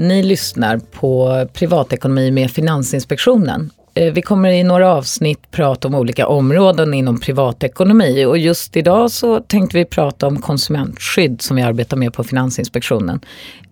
Ni 0.00 0.22
lyssnar 0.22 0.78
på 0.78 1.46
Privatekonomi 1.52 2.30
med 2.30 2.50
Finansinspektionen. 2.50 3.70
Eh, 3.94 4.12
vi 4.12 4.22
kommer 4.22 4.50
i 4.50 4.62
några 4.62 4.94
avsnitt 4.94 5.50
prata 5.50 5.88
om 5.88 5.94
olika 5.94 6.26
områden 6.26 6.94
inom 6.94 7.20
privatekonomi 7.20 8.24
och 8.24 8.38
just 8.38 8.76
idag 8.76 9.10
så 9.10 9.40
tänkte 9.40 9.78
vi 9.78 9.84
prata 9.84 10.26
om 10.26 10.42
konsumentskydd 10.42 11.42
som 11.42 11.56
vi 11.56 11.62
arbetar 11.62 11.96
med 11.96 12.12
på 12.12 12.24
Finansinspektionen. 12.24 13.20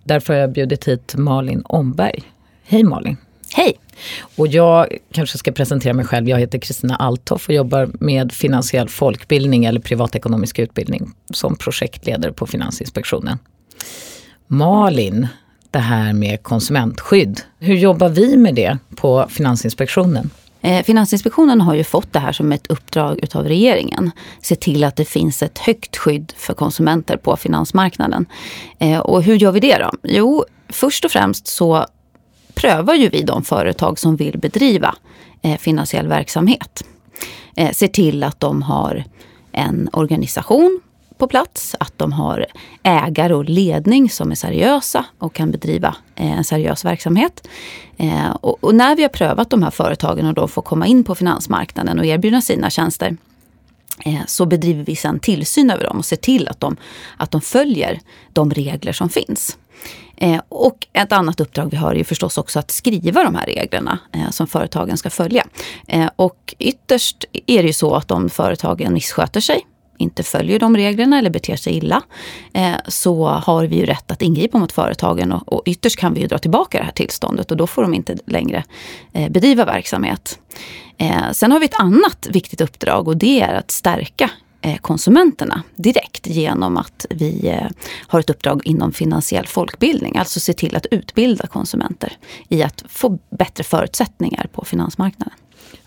Därför 0.04 0.34
har 0.34 0.40
jag 0.40 0.52
bjudit 0.52 0.88
hit 0.88 1.14
Malin 1.16 1.62
Omberg. 1.64 2.22
Hej 2.64 2.84
Malin! 2.84 3.16
Hej! 3.54 3.72
Och 4.36 4.46
jag 4.46 4.86
kanske 5.12 5.38
ska 5.38 5.52
presentera 5.52 5.94
mig 5.94 6.04
själv. 6.04 6.28
Jag 6.28 6.38
heter 6.38 6.58
Kristina 6.58 6.96
Althoff 6.96 7.48
och 7.48 7.54
jobbar 7.54 7.90
med 8.00 8.32
finansiell 8.32 8.88
folkbildning 8.88 9.64
eller 9.64 9.80
privatekonomisk 9.80 10.58
utbildning 10.58 11.10
som 11.30 11.56
projektledare 11.56 12.32
på 12.32 12.46
Finansinspektionen. 12.46 13.38
Malin, 14.46 15.28
det 15.70 15.78
här 15.78 16.12
med 16.12 16.42
konsumentskydd. 16.42 17.40
Hur 17.58 17.76
jobbar 17.76 18.08
vi 18.08 18.36
med 18.36 18.54
det 18.54 18.78
på 18.96 19.26
Finansinspektionen? 19.28 20.30
Eh, 20.60 20.82
Finansinspektionen 20.82 21.60
har 21.60 21.74
ju 21.74 21.84
fått 21.84 22.12
det 22.12 22.18
här 22.18 22.32
som 22.32 22.52
ett 22.52 22.66
uppdrag 22.66 23.18
utav 23.22 23.44
regeringen. 23.44 24.10
Se 24.42 24.56
till 24.56 24.84
att 24.84 24.96
det 24.96 25.04
finns 25.04 25.42
ett 25.42 25.58
högt 25.58 25.96
skydd 25.96 26.32
för 26.36 26.54
konsumenter 26.54 27.16
på 27.16 27.36
finansmarknaden. 27.36 28.26
Eh, 28.78 28.98
och 28.98 29.22
hur 29.22 29.34
gör 29.34 29.52
vi 29.52 29.60
det 29.60 29.78
då? 29.78 29.90
Jo, 30.02 30.44
först 30.68 31.04
och 31.04 31.10
främst 31.10 31.46
så 31.46 31.86
prövar 32.54 32.94
ju 32.94 33.08
vi 33.08 33.22
de 33.22 33.44
företag 33.44 33.98
som 33.98 34.16
vill 34.16 34.38
bedriva 34.38 34.94
eh, 35.42 35.56
finansiell 35.58 36.08
verksamhet. 36.08 36.84
Se 37.72 37.88
till 37.88 38.24
att 38.24 38.40
de 38.40 38.62
har 38.62 39.04
en 39.52 39.88
organisation 39.92 40.80
på 41.18 41.28
plats, 41.28 41.76
att 41.80 41.92
de 41.96 42.12
har 42.12 42.46
ägare 42.82 43.34
och 43.34 43.44
ledning 43.44 44.10
som 44.10 44.30
är 44.30 44.34
seriösa 44.34 45.04
och 45.18 45.34
kan 45.34 45.50
bedriva 45.50 45.96
eh, 46.14 46.38
en 46.38 46.44
seriös 46.44 46.84
verksamhet. 46.84 47.48
Eh, 47.96 48.30
och, 48.40 48.64
och, 48.64 48.74
när 48.74 48.96
vi 48.96 49.02
har 49.02 49.08
prövat 49.08 49.50
de 49.50 49.62
här 49.62 49.70
företagen 49.70 50.26
och 50.26 50.34
då 50.34 50.48
får 50.48 50.62
komma 50.62 50.86
in 50.86 51.04
på 51.04 51.14
finansmarknaden 51.14 51.98
och 51.98 52.06
erbjuda 52.06 52.40
sina 52.40 52.70
tjänster 52.70 53.16
eh, 54.04 54.20
så 54.26 54.46
bedriver 54.46 54.84
vi 54.84 54.96
sedan 54.96 55.20
tillsyn 55.20 55.70
över 55.70 55.84
dem 55.84 55.98
och 55.98 56.04
ser 56.04 56.16
till 56.16 56.48
att 56.48 56.60
de, 56.60 56.76
att 57.16 57.30
de 57.30 57.40
följer 57.40 58.00
de 58.32 58.50
regler 58.50 58.92
som 58.92 59.08
finns. 59.08 59.58
och 60.48 60.86
ett 60.92 61.12
annat 61.12 61.40
uppdrag 61.40 61.70
vi 61.70 61.76
har 61.76 61.94
är 61.94 62.04
förstås 62.04 62.38
också 62.38 62.58
att 62.58 62.70
skriva 62.70 63.24
de 63.24 63.34
här 63.34 63.46
reglerna 63.46 63.98
som 64.30 64.46
företagen 64.46 64.96
ska 64.96 65.10
följa. 65.10 65.44
och 66.16 66.54
ytterst 66.58 67.24
är 67.46 67.62
det 67.62 67.66
ju 67.66 67.72
så 67.72 67.94
att 67.94 68.10
om 68.10 68.30
företagen 68.30 68.92
missköter 68.92 69.40
sig 69.40 69.64
inte 69.98 70.22
följer 70.22 70.58
de 70.58 70.76
reglerna 70.76 71.18
eller 71.18 71.30
beter 71.30 71.56
sig 71.56 71.76
illa 71.76 72.02
eh, 72.52 72.74
så 72.88 73.26
har 73.26 73.66
vi 73.66 73.76
ju 73.76 73.86
rätt 73.86 74.10
att 74.10 74.22
ingripa 74.22 74.58
mot 74.58 74.72
företagen 74.72 75.32
och, 75.32 75.52
och 75.52 75.62
ytterst 75.66 75.98
kan 75.98 76.14
vi 76.14 76.20
ju 76.20 76.26
dra 76.26 76.38
tillbaka 76.38 76.78
det 76.78 76.84
här 76.84 76.92
tillståndet 76.92 77.50
och 77.50 77.56
då 77.56 77.66
får 77.66 77.82
de 77.82 77.94
inte 77.94 78.16
längre 78.26 78.64
eh, 79.12 79.30
bedriva 79.30 79.64
verksamhet. 79.64 80.38
Eh, 80.98 81.30
sen 81.32 81.52
har 81.52 81.60
vi 81.60 81.66
ett 81.66 81.80
annat 81.80 82.28
viktigt 82.30 82.60
uppdrag 82.60 83.08
och 83.08 83.16
det 83.16 83.40
är 83.40 83.54
att 83.54 83.70
stärka 83.70 84.30
eh, 84.60 84.76
konsumenterna 84.76 85.62
direkt 85.76 86.26
genom 86.26 86.76
att 86.76 87.06
vi 87.10 87.48
eh, 87.48 87.66
har 88.08 88.20
ett 88.20 88.30
uppdrag 88.30 88.66
inom 88.66 88.92
finansiell 88.92 89.46
folkbildning. 89.46 90.16
Alltså 90.16 90.40
se 90.40 90.52
till 90.52 90.76
att 90.76 90.86
utbilda 90.90 91.46
konsumenter 91.46 92.12
i 92.48 92.62
att 92.62 92.84
få 92.88 93.18
bättre 93.30 93.64
förutsättningar 93.64 94.46
på 94.52 94.64
finansmarknaden. 94.64 95.34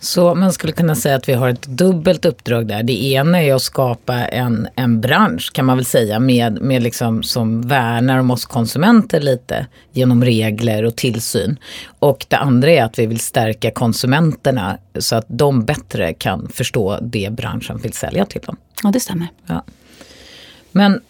Så 0.04 0.36
man 0.36 0.54
skulle 0.54 0.74
kunna 0.74 0.96
säga 0.96 1.16
att 1.16 1.30
vi 1.30 1.34
har 1.34 1.50
ett 1.50 1.62
dubbelt 1.62 2.26
uppdrag 2.26 2.68
där. 2.68 2.84
Det 2.84 3.04
ena 3.04 3.44
är 3.44 3.54
att 3.54 3.62
skapa 3.62 4.14
en, 4.14 4.68
en 4.76 5.02
bransch 5.02 5.54
kan 5.54 5.66
man 5.66 5.78
väl 5.78 5.86
säga 5.86 6.20
med, 6.20 6.62
med 6.62 6.84
liksom, 6.84 7.24
som 7.24 7.62
värnar 7.62 8.18
om 8.18 8.32
oss 8.32 8.46
konsumenter 8.46 9.20
lite 9.20 9.68
genom 9.92 10.24
regler 10.24 10.84
och 10.84 10.96
tillsyn. 10.96 11.60
Och 12.00 12.26
det 12.30 12.38
andra 12.38 12.72
är 12.72 12.84
att 12.84 13.00
vi 13.00 13.06
vill 13.06 13.20
stärka 13.20 13.72
konsumenterna 13.72 14.78
så 15.00 15.16
att 15.16 15.26
de 15.28 15.66
bättre 15.66 16.14
kan 16.14 16.50
förstå 16.50 17.00
det 17.02 17.30
branschen 17.32 17.78
vill 17.78 17.94
sälja 17.94 18.26
till 18.26 18.42
dem. 18.42 18.58
Ja, 18.84 18.92
det 18.92 19.00
stämmer. 19.00 19.28
Ja. 19.46 19.64
Men 20.72 21.02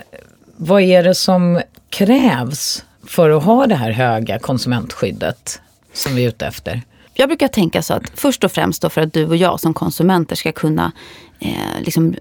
vad 0.56 0.82
är 0.82 1.04
det 1.04 1.16
som 1.16 1.62
krävs 1.90 2.86
för 3.08 3.30
att 3.30 3.44
ha 3.44 3.68
det 3.68 3.76
här 3.76 3.92
höga 3.92 4.40
konsumentskyddet 4.40 5.62
som 5.94 6.16
vi 6.16 6.24
är 6.24 6.30
ute 6.30 6.46
efter? 6.46 6.82
Jag 7.14 7.30
brukar 7.30 7.48
tänka 7.48 7.82
så 7.82 7.94
att 7.94 8.12
först 8.14 8.44
och 8.44 8.52
främst 8.52 8.82
då 8.82 8.90
för 8.90 9.02
att 9.02 9.14
du 9.14 9.26
och 9.26 9.36
jag 9.36 9.60
som 9.60 9.74
konsumenter 9.74 10.36
ska 10.36 10.52
kunna 10.52 10.92
eh, 11.40 11.82
liksom 11.82 12.16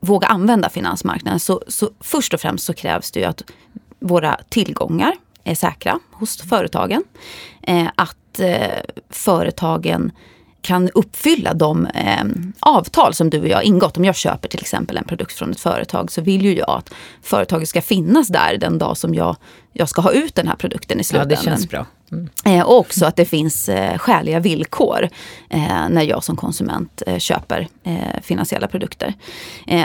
våga 0.00 0.26
använda 0.26 0.70
finansmarknaden. 0.70 1.40
Så, 1.40 1.62
så 1.68 1.90
först 2.00 2.34
och 2.34 2.40
främst 2.40 2.64
så 2.64 2.74
krävs 2.74 3.10
det 3.10 3.20
ju 3.20 3.26
att 3.26 3.42
våra 3.98 4.40
tillgångar 4.48 5.14
är 5.44 5.54
säkra 5.54 5.98
hos 6.12 6.36
företagen. 6.36 7.04
Eh, 7.62 7.88
att 7.94 8.40
eh, 8.40 8.80
företagen 9.10 10.12
kan 10.62 10.90
uppfylla 10.90 11.54
de 11.54 11.86
eh, 11.86 12.24
avtal 12.60 13.14
som 13.14 13.30
du 13.30 13.40
och 13.40 13.48
jag 13.48 13.64
ingått. 13.64 13.96
Om 13.96 14.04
jag 14.04 14.16
köper 14.16 14.48
till 14.48 14.60
exempel 14.60 14.96
en 14.96 15.04
produkt 15.04 15.32
från 15.32 15.50
ett 15.50 15.60
företag 15.60 16.12
så 16.12 16.22
vill 16.22 16.44
ju 16.44 16.56
jag 16.56 16.70
att 16.70 16.94
företaget 17.22 17.68
ska 17.68 17.82
finnas 17.82 18.28
där 18.28 18.56
den 18.58 18.78
dag 18.78 18.96
som 18.96 19.14
jag, 19.14 19.36
jag 19.72 19.88
ska 19.88 20.02
ha 20.02 20.12
ut 20.12 20.34
den 20.34 20.48
här 20.48 20.56
produkten 20.56 21.00
i 21.00 21.04
slutändan. 21.04 21.30
Ja, 21.30 21.36
det 21.36 21.44
känns 21.44 21.68
bra. 21.68 21.86
Mm. 22.44 22.66
och 22.66 22.78
också 22.78 23.06
att 23.06 23.16
det 23.16 23.24
finns 23.24 23.68
eh, 23.68 23.98
skäliga 23.98 24.40
villkor 24.40 25.08
eh, 25.50 25.88
när 25.90 26.02
jag 26.02 26.24
som 26.24 26.36
konsument 26.36 27.02
köper 27.18 27.68
finansiella 28.22 28.68
produkter. 28.68 29.14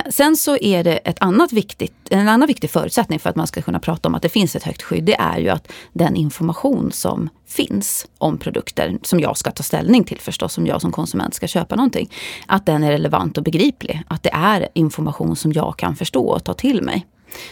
Sen 0.10 0.38
så 0.38 0.58
är 0.58 0.84
det 0.84 0.98
ett 0.98 1.18
annat 1.20 1.54
viktigt, 1.54 1.94
en 2.10 2.28
annan 2.28 2.48
viktig 2.48 2.70
förutsättning 2.70 3.20
för 3.20 3.30
att 3.30 3.36
man 3.36 3.48
ska 3.48 3.62
kunna 3.62 3.80
prata 3.80 4.10
om 4.10 4.16
att 4.16 4.22
det 4.22 4.30
finns 4.30 4.56
ett 4.56 4.64
högt 4.64 4.82
skydd. 4.82 5.04
Det 5.04 5.16
är 5.16 5.38
ju 5.38 5.50
att 5.50 5.72
den 5.94 6.16
information 6.16 6.92
som 6.92 7.30
finns 7.48 8.08
om 8.18 8.38
produkter, 8.38 8.98
som 9.04 9.20
jag 9.20 9.38
ska 9.38 9.52
ta 9.52 9.64
ställning 9.64 10.04
till 10.04 10.20
förstås, 10.20 10.58
om 10.58 10.68
jag 10.68 10.82
som 10.82 10.92
konsument 10.92 11.34
ska 11.34 11.48
köpa 11.48 11.76
någonting. 11.76 12.12
Att 12.48 12.66
den 12.66 12.84
är 12.84 12.92
relevant 12.92 13.38
och 13.38 13.44
begriplig. 13.44 14.04
Att 14.08 14.24
det 14.24 14.34
är 14.34 14.68
information 14.74 15.36
som 15.36 15.54
jag 15.54 15.78
kan 15.78 15.96
förstå 15.96 16.28
och 16.28 16.44
ta 16.44 16.54
till 16.54 16.84
mig. 16.84 17.06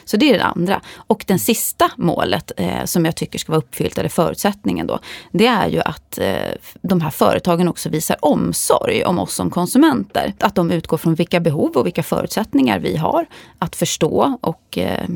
Så 0.06 0.18
det 0.18 0.30
är 0.30 0.38
det 0.38 0.44
andra. 0.44 0.82
Och 0.96 1.24
det 1.28 1.40
sista 1.40 1.92
målet 1.98 2.52
eh, 2.58 2.86
som 2.86 3.06
jag 3.06 3.16
tycker 3.16 3.40
ska 3.40 3.52
vara 3.52 3.60
uppfyllt, 3.60 3.98
eller 3.98 4.10
förutsättningen 4.10 4.88
då, 4.88 5.00
det 5.32 5.48
är 5.48 5.68
ju 5.68 5.82
att 5.82 6.18
eh, 6.18 6.36
de 6.82 7.02
här 7.02 7.10
företagen 7.10 7.68
också 7.68 7.90
visar 7.90 8.18
omsorg 8.22 9.06
om 9.06 9.20
oss 9.20 9.34
som 9.34 9.50
konsumenter. 9.50 10.34
Att 10.40 10.56
de 10.56 10.72
utgår 10.72 10.98
från 10.98 11.16
vilka 11.16 11.40
behov 11.40 11.78
och 11.78 11.86
vilka 11.86 12.04
förutsättningar 12.04 12.80
vi 12.80 12.98
har 12.98 13.26
att 13.60 13.76
förstå 13.76 14.38
och 14.42 14.78
eh, 14.78 15.08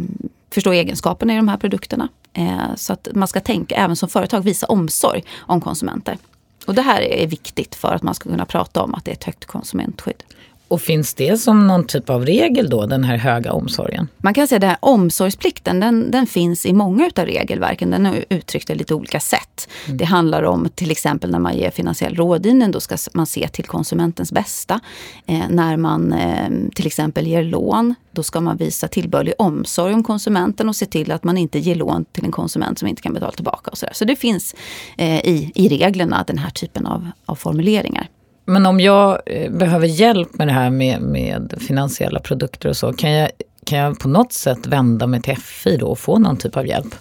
förstå 0.53 0.71
egenskaperna 0.71 1.33
i 1.33 1.35
de 1.35 1.47
här 1.47 1.57
produkterna. 1.57 2.09
Eh, 2.33 2.75
så 2.75 2.93
att 2.93 3.07
man 3.13 3.27
ska 3.27 3.39
tänka, 3.39 3.75
även 3.75 3.95
som 3.95 4.09
företag, 4.09 4.41
visa 4.41 4.67
omsorg 4.67 5.23
om 5.39 5.61
konsumenter. 5.61 6.17
Och 6.65 6.75
det 6.75 6.81
här 6.81 7.01
är 7.01 7.27
viktigt 7.27 7.75
för 7.75 7.93
att 7.93 8.03
man 8.03 8.15
ska 8.15 8.29
kunna 8.29 8.45
prata 8.45 8.81
om 8.83 8.95
att 8.95 9.05
det 9.05 9.11
är 9.11 9.15
ett 9.15 9.23
högt 9.23 9.45
konsumentskydd. 9.45 10.23
Och 10.71 10.81
finns 10.81 11.13
det 11.13 11.37
som 11.37 11.67
någon 11.67 11.87
typ 11.87 12.09
av 12.09 12.25
regel 12.25 12.69
då, 12.69 12.85
den 12.85 13.03
här 13.03 13.17
höga 13.17 13.53
omsorgen? 13.53 14.07
Man 14.17 14.33
kan 14.33 14.47
säga 14.47 14.57
att 14.57 14.61
den 14.61 14.69
här 14.69 14.77
omsorgsplikten, 14.81 15.79
den, 15.79 16.11
den 16.11 16.27
finns 16.27 16.65
i 16.65 16.73
många 16.73 17.07
utav 17.07 17.25
regelverken. 17.25 17.91
Den 17.91 18.05
är 18.05 18.25
uttryckt 18.29 18.69
i 18.69 18.75
lite 18.75 18.95
olika 18.95 19.19
sätt. 19.19 19.69
Mm. 19.85 19.97
Det 19.97 20.05
handlar 20.05 20.43
om 20.43 20.69
till 20.75 20.91
exempel 20.91 21.31
när 21.31 21.39
man 21.39 21.57
ger 21.57 21.71
finansiell 21.71 22.15
rådgivning, 22.15 22.71
då 22.71 22.79
ska 22.79 22.97
man 23.13 23.25
se 23.25 23.47
till 23.47 23.65
konsumentens 23.65 24.31
bästa. 24.31 24.79
Eh, 25.25 25.49
när 25.49 25.77
man 25.77 26.13
eh, 26.13 26.49
till 26.75 26.87
exempel 26.87 27.27
ger 27.27 27.43
lån, 27.43 27.95
då 28.11 28.23
ska 28.23 28.41
man 28.41 28.57
visa 28.57 28.87
tillbörlig 28.87 29.33
omsorg 29.37 29.93
om 29.93 30.03
konsumenten 30.03 30.69
och 30.69 30.75
se 30.75 30.85
till 30.85 31.11
att 31.11 31.23
man 31.23 31.37
inte 31.37 31.59
ger 31.59 31.75
lån 31.75 32.05
till 32.05 32.25
en 32.25 32.31
konsument 32.31 32.79
som 32.79 32.87
inte 32.87 33.01
kan 33.01 33.13
betala 33.13 33.31
tillbaka. 33.31 33.71
Och 33.71 33.77
så, 33.77 33.85
där. 33.85 33.93
så 33.93 34.05
det 34.05 34.15
finns 34.15 34.55
eh, 34.97 35.19
i, 35.19 35.51
i 35.55 35.69
reglerna 35.69 36.23
den 36.27 36.37
här 36.37 36.49
typen 36.49 36.85
av, 36.85 37.09
av 37.25 37.35
formuleringar. 37.35 38.07
Men 38.45 38.65
om 38.65 38.79
jag 38.79 39.21
eh, 39.25 39.51
behöver 39.51 39.87
hjälp 39.87 40.33
med 40.33 40.47
det 40.47 40.53
här 40.53 40.69
med, 40.69 41.01
med 41.01 41.53
finansiella 41.67 42.19
produkter 42.19 42.69
och 42.69 42.77
så, 42.77 42.93
kan 42.93 43.11
jag, 43.11 43.29
kan 43.65 43.77
jag 43.77 43.99
på 43.99 44.07
något 44.07 44.33
sätt 44.33 44.67
vända 44.67 45.07
mig 45.07 45.21
till 45.21 45.37
FI 45.37 45.77
då 45.77 45.87
och 45.87 45.99
få 45.99 46.19
någon 46.19 46.37
typ 46.37 46.57
av 46.57 46.67
hjälp? 46.67 46.95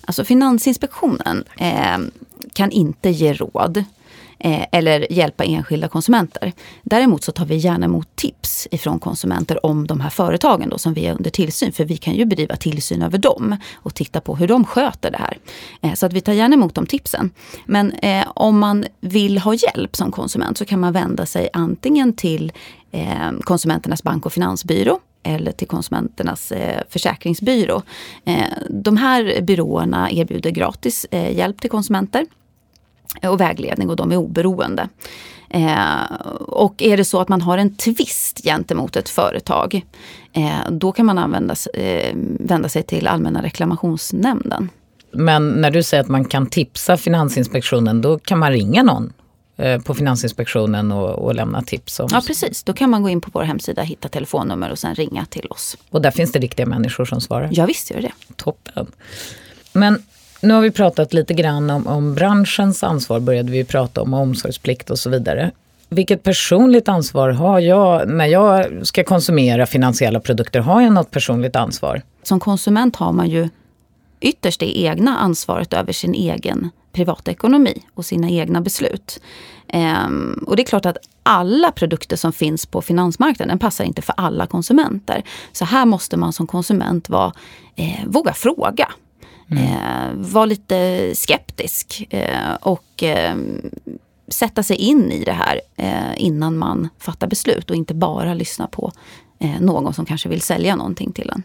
Alltså 0.00 0.24
Finansinspektionen 0.24 1.44
eh, 1.58 1.98
kan 2.52 2.70
inte 2.70 3.10
ge 3.10 3.32
råd 3.32 3.84
eh, 4.40 4.66
eller 4.72 5.12
hjälpa 5.12 5.44
enskilda 5.44 5.88
konsumenter. 5.88 6.52
Däremot 6.82 7.24
så 7.24 7.32
tar 7.32 7.44
vi 7.46 7.56
gärna 7.56 7.86
emot 7.86 8.16
tips 8.16 8.68
ifrån 8.70 8.98
konsumenter 8.98 9.66
om 9.66 9.86
de 9.86 10.00
här 10.00 10.10
företagen 10.10 10.68
då, 10.68 10.78
som 10.78 10.94
vi 10.94 11.06
är 11.06 11.14
under 11.14 11.30
tillsyn. 11.30 11.72
För 11.72 11.84
vi 11.84 11.96
kan 11.96 12.14
ju 12.14 12.24
bedriva 12.24 12.56
tillsyn 12.56 13.02
över 13.02 13.18
dem 13.18 13.56
och 13.74 13.94
titta 13.94 14.20
på 14.20 14.36
hur 14.36 14.48
de 14.48 14.64
sköter 14.64 15.10
det 15.10 15.18
här. 15.18 15.38
Eh, 15.80 15.94
så 15.94 16.06
att 16.06 16.12
vi 16.12 16.20
tar 16.20 16.32
gärna 16.32 16.54
emot 16.54 16.74
de 16.74 16.86
tipsen. 16.86 17.30
Men 17.66 17.92
eh, 17.92 18.24
om 18.34 18.58
man 18.58 18.84
vill 19.00 19.38
ha 19.38 19.54
hjälp 19.54 19.96
som 19.96 20.12
konsument 20.12 20.58
så 20.58 20.64
kan 20.64 20.80
man 20.80 20.92
vända 20.92 21.26
sig 21.26 21.48
antingen 21.52 22.12
till 22.12 22.52
eh, 22.90 23.30
Konsumenternas 23.40 24.02
bank 24.02 24.26
och 24.26 24.32
finansbyrå 24.32 25.00
eller 25.22 25.52
till 25.52 25.68
Konsumenternas 25.68 26.52
eh, 26.52 26.82
försäkringsbyrå. 26.88 27.82
Eh, 28.24 28.44
de 28.70 28.96
här 28.96 29.40
byråerna 29.40 30.10
erbjuder 30.10 30.50
gratis 30.50 31.06
eh, 31.10 31.36
hjälp 31.36 31.60
till 31.60 31.70
konsumenter 31.70 32.26
och 33.22 33.40
vägledning 33.40 33.90
och 33.90 33.96
de 33.96 34.12
är 34.12 34.16
oberoende. 34.16 34.88
Eh, 35.50 36.02
och 36.38 36.82
är 36.82 36.96
det 36.96 37.04
så 37.04 37.20
att 37.20 37.28
man 37.28 37.42
har 37.42 37.58
en 37.58 37.74
tvist 37.74 38.42
gentemot 38.44 38.96
ett 38.96 39.08
företag, 39.08 39.86
eh, 40.32 40.70
då 40.70 40.92
kan 40.92 41.06
man 41.06 41.18
använda, 41.18 41.54
eh, 41.74 42.16
vända 42.40 42.68
sig 42.68 42.82
till 42.82 43.06
Allmänna 43.06 43.42
reklamationsnämnden. 43.42 44.68
Men 45.12 45.48
när 45.48 45.70
du 45.70 45.82
säger 45.82 46.02
att 46.02 46.08
man 46.08 46.24
kan 46.24 46.46
tipsa 46.46 46.96
Finansinspektionen, 46.96 48.00
då 48.00 48.18
kan 48.18 48.38
man 48.38 48.52
ringa 48.52 48.82
någon 48.82 49.12
eh, 49.56 49.80
på 49.80 49.94
Finansinspektionen 49.94 50.92
och, 50.92 51.10
och, 51.10 51.34
lämna 51.34 51.62
tips. 51.62 52.00
Om. 52.00 52.08
Ja 52.12 52.22
precis, 52.26 52.62
då 52.62 52.72
kan 52.72 52.90
man 52.90 53.02
gå 53.02 53.08
in 53.08 53.20
på 53.20 53.30
vår 53.32 53.42
hemsida, 53.42 53.82
hitta 53.82 54.08
telefonnummer 54.08 54.70
och 54.70 54.78
sen 54.78 54.94
ringa 54.94 55.26
till 55.26 55.46
oss. 55.50 55.76
Och 55.90 56.02
där 56.02 56.10
finns 56.10 56.32
det 56.32 56.38
riktiga 56.38 56.66
människor 56.66 57.04
som 57.04 57.20
svarar? 57.20 57.48
Ja 57.52 57.66
visst 57.66 57.90
gör 57.90 58.00
det. 58.00 58.12
Toppen. 58.36 58.86
Men 59.72 60.02
nu 60.40 60.54
har 60.54 60.60
vi 60.60 60.70
pratat 60.70 61.12
lite 61.12 61.34
grann 61.34 61.70
om, 61.70 61.86
om 61.86 62.14
branschens 62.14 62.82
ansvar, 62.82 63.20
började 63.20 63.52
vi 63.52 63.64
prata 63.64 64.02
om 64.02 64.14
omsorgsplikt 64.14 64.90
och 64.90 64.98
så 64.98 65.10
vidare. 65.10 65.50
Vilket 65.88 66.22
personligt 66.22 66.88
ansvar 66.88 67.30
har 67.30 67.60
jag 67.60 68.08
när 68.08 68.26
jag 68.26 68.86
ska 68.86 69.04
konsumera 69.04 69.66
finansiella 69.66 70.20
produkter? 70.20 70.60
Har 70.60 70.80
jag 70.82 70.92
något 70.92 71.10
personligt 71.10 71.56
ansvar? 71.56 72.02
Som 72.22 72.40
konsument 72.40 72.96
har 72.96 73.12
man 73.12 73.28
ju 73.28 73.48
ytterst 74.20 74.60
det 74.60 74.78
egna 74.78 75.18
ansvaret 75.18 75.72
över 75.72 75.92
sin 75.92 76.14
egen 76.14 76.70
privatekonomi 76.92 77.82
och 77.94 78.04
sina 78.04 78.30
egna 78.30 78.60
beslut. 78.60 79.20
Ehm, 79.68 80.44
och 80.46 80.56
det 80.56 80.62
är 80.62 80.66
klart 80.66 80.86
att 80.86 80.96
alla 81.22 81.72
produkter 81.72 82.16
som 82.16 82.32
finns 82.32 82.66
på 82.66 82.82
finansmarknaden 82.82 83.58
passar 83.58 83.84
inte 83.84 84.02
för 84.02 84.14
alla 84.16 84.46
konsumenter. 84.46 85.22
Så 85.52 85.64
här 85.64 85.86
måste 85.86 86.16
man 86.16 86.32
som 86.32 86.46
konsument 86.46 87.08
vara, 87.08 87.32
eh, 87.76 88.06
våga 88.06 88.32
fråga. 88.32 88.88
Mm. 89.50 89.64
Eh, 89.64 90.12
vara 90.14 90.44
lite 90.44 91.10
skeptisk 91.14 92.06
eh, 92.10 92.54
och 92.60 93.02
eh, 93.02 93.36
sätta 94.28 94.62
sig 94.62 94.76
in 94.76 95.12
i 95.12 95.24
det 95.24 95.32
här 95.32 95.60
innan 96.16 96.58
man 96.58 96.88
fattar 96.98 97.26
beslut 97.26 97.70
och 97.70 97.76
inte 97.76 97.94
bara 97.94 98.34
lyssna 98.34 98.66
på 98.66 98.92
någon 99.60 99.94
som 99.94 100.06
kanske 100.06 100.28
vill 100.28 100.40
sälja 100.40 100.76
någonting 100.76 101.12
till 101.12 101.30
en. 101.30 101.42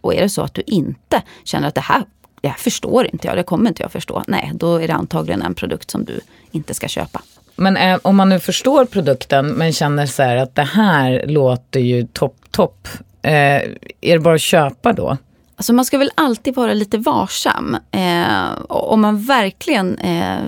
Och 0.00 0.14
är 0.14 0.20
det 0.20 0.28
så 0.28 0.42
att 0.42 0.54
du 0.54 0.62
inte 0.66 1.22
känner 1.44 1.68
att 1.68 1.74
det 1.74 1.80
här, 1.80 2.04
det 2.40 2.48
här 2.48 2.56
förstår 2.56 3.08
inte 3.12 3.28
jag, 3.28 3.36
det 3.36 3.42
kommer 3.42 3.68
inte 3.70 3.82
jag 3.82 3.92
förstå. 3.92 4.24
Nej, 4.28 4.52
då 4.54 4.76
är 4.76 4.88
det 4.88 4.94
antagligen 4.94 5.42
en 5.42 5.54
produkt 5.54 5.90
som 5.90 6.04
du 6.04 6.20
inte 6.50 6.74
ska 6.74 6.88
köpa. 6.88 7.22
Men 7.56 7.76
eh, 7.76 7.98
om 8.02 8.16
man 8.16 8.28
nu 8.28 8.40
förstår 8.40 8.84
produkten 8.84 9.46
men 9.46 9.72
känner 9.72 10.06
så 10.06 10.22
här 10.22 10.36
att 10.36 10.54
det 10.54 10.62
här 10.62 11.24
låter 11.26 11.80
ju 11.80 12.06
topp, 12.06 12.36
topp. 12.50 12.88
Eh, 13.22 13.32
är 13.32 14.12
det 14.12 14.18
bara 14.18 14.34
att 14.34 14.40
köpa 14.40 14.92
då? 14.92 15.16
Alltså 15.62 15.72
man 15.72 15.84
ska 15.84 15.98
väl 15.98 16.10
alltid 16.14 16.54
vara 16.54 16.74
lite 16.74 16.98
varsam. 16.98 17.76
Eh, 17.90 18.62
om 18.68 19.00
man 19.00 19.22
verkligen 19.22 19.98
eh, 19.98 20.38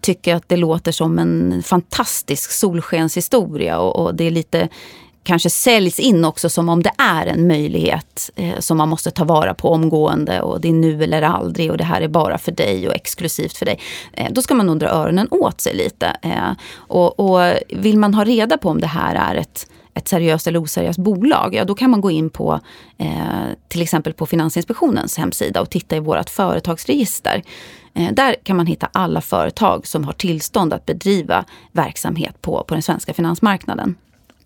tycker 0.00 0.34
att 0.34 0.48
det 0.48 0.56
låter 0.56 0.92
som 0.92 1.18
en 1.18 1.62
fantastisk 1.62 2.50
solskenshistoria 2.50 3.78
och, 3.78 3.96
och 3.96 4.14
det 4.14 4.24
är 4.24 4.30
lite 4.30 4.68
kanske 5.22 5.50
säljs 5.50 5.98
in 5.98 6.24
också 6.24 6.48
som 6.48 6.68
om 6.68 6.82
det 6.82 6.92
är 6.98 7.26
en 7.26 7.46
möjlighet 7.46 8.30
eh, 8.36 8.58
som 8.58 8.76
man 8.78 8.88
måste 8.88 9.10
ta 9.10 9.24
vara 9.24 9.54
på 9.54 9.68
omgående 9.70 10.40
och 10.40 10.60
det 10.60 10.68
är 10.68 10.72
nu 10.72 11.04
eller 11.04 11.22
aldrig 11.22 11.70
och 11.70 11.76
det 11.76 11.84
här 11.84 12.00
är 12.00 12.08
bara 12.08 12.38
för 12.38 12.52
dig 12.52 12.88
och 12.88 12.94
exklusivt 12.94 13.56
för 13.56 13.66
dig. 13.66 13.80
Eh, 14.12 14.26
då 14.30 14.42
ska 14.42 14.54
man 14.54 14.66
nog 14.66 14.78
dra 14.78 14.88
öronen 14.88 15.28
åt 15.30 15.60
sig 15.60 15.74
lite. 15.76 16.16
Eh, 16.22 16.52
och, 16.74 17.20
och, 17.20 17.52
vill 17.68 17.98
man 17.98 18.14
ha 18.14 18.24
reda 18.24 18.58
på 18.58 18.68
om 18.68 18.80
det 18.80 18.86
här 18.86 19.14
är 19.14 19.34
ett 19.34 19.66
ett 19.98 20.08
seriöst 20.08 20.46
eller 20.46 20.62
oseriöst 20.62 20.98
bolag, 20.98 21.54
ja 21.54 21.64
då 21.64 21.74
kan 21.74 21.90
man 21.90 22.00
gå 22.00 22.10
in 22.10 22.30
på 22.30 22.60
eh, 22.98 23.08
till 23.68 23.82
exempel 23.82 24.12
på 24.12 24.26
Finansinspektionens 24.26 25.18
hemsida 25.18 25.60
och 25.60 25.70
titta 25.70 25.96
i 25.96 26.00
vårt 26.00 26.30
företagsregister. 26.30 27.42
Eh, 27.94 28.12
där 28.12 28.36
kan 28.42 28.56
man 28.56 28.66
hitta 28.66 28.88
alla 28.92 29.20
företag 29.20 29.86
som 29.86 30.04
har 30.04 30.12
tillstånd 30.12 30.72
att 30.72 30.86
bedriva 30.86 31.44
verksamhet 31.72 32.42
på, 32.42 32.64
på 32.64 32.74
den 32.74 32.82
svenska 32.82 33.14
finansmarknaden. 33.14 33.94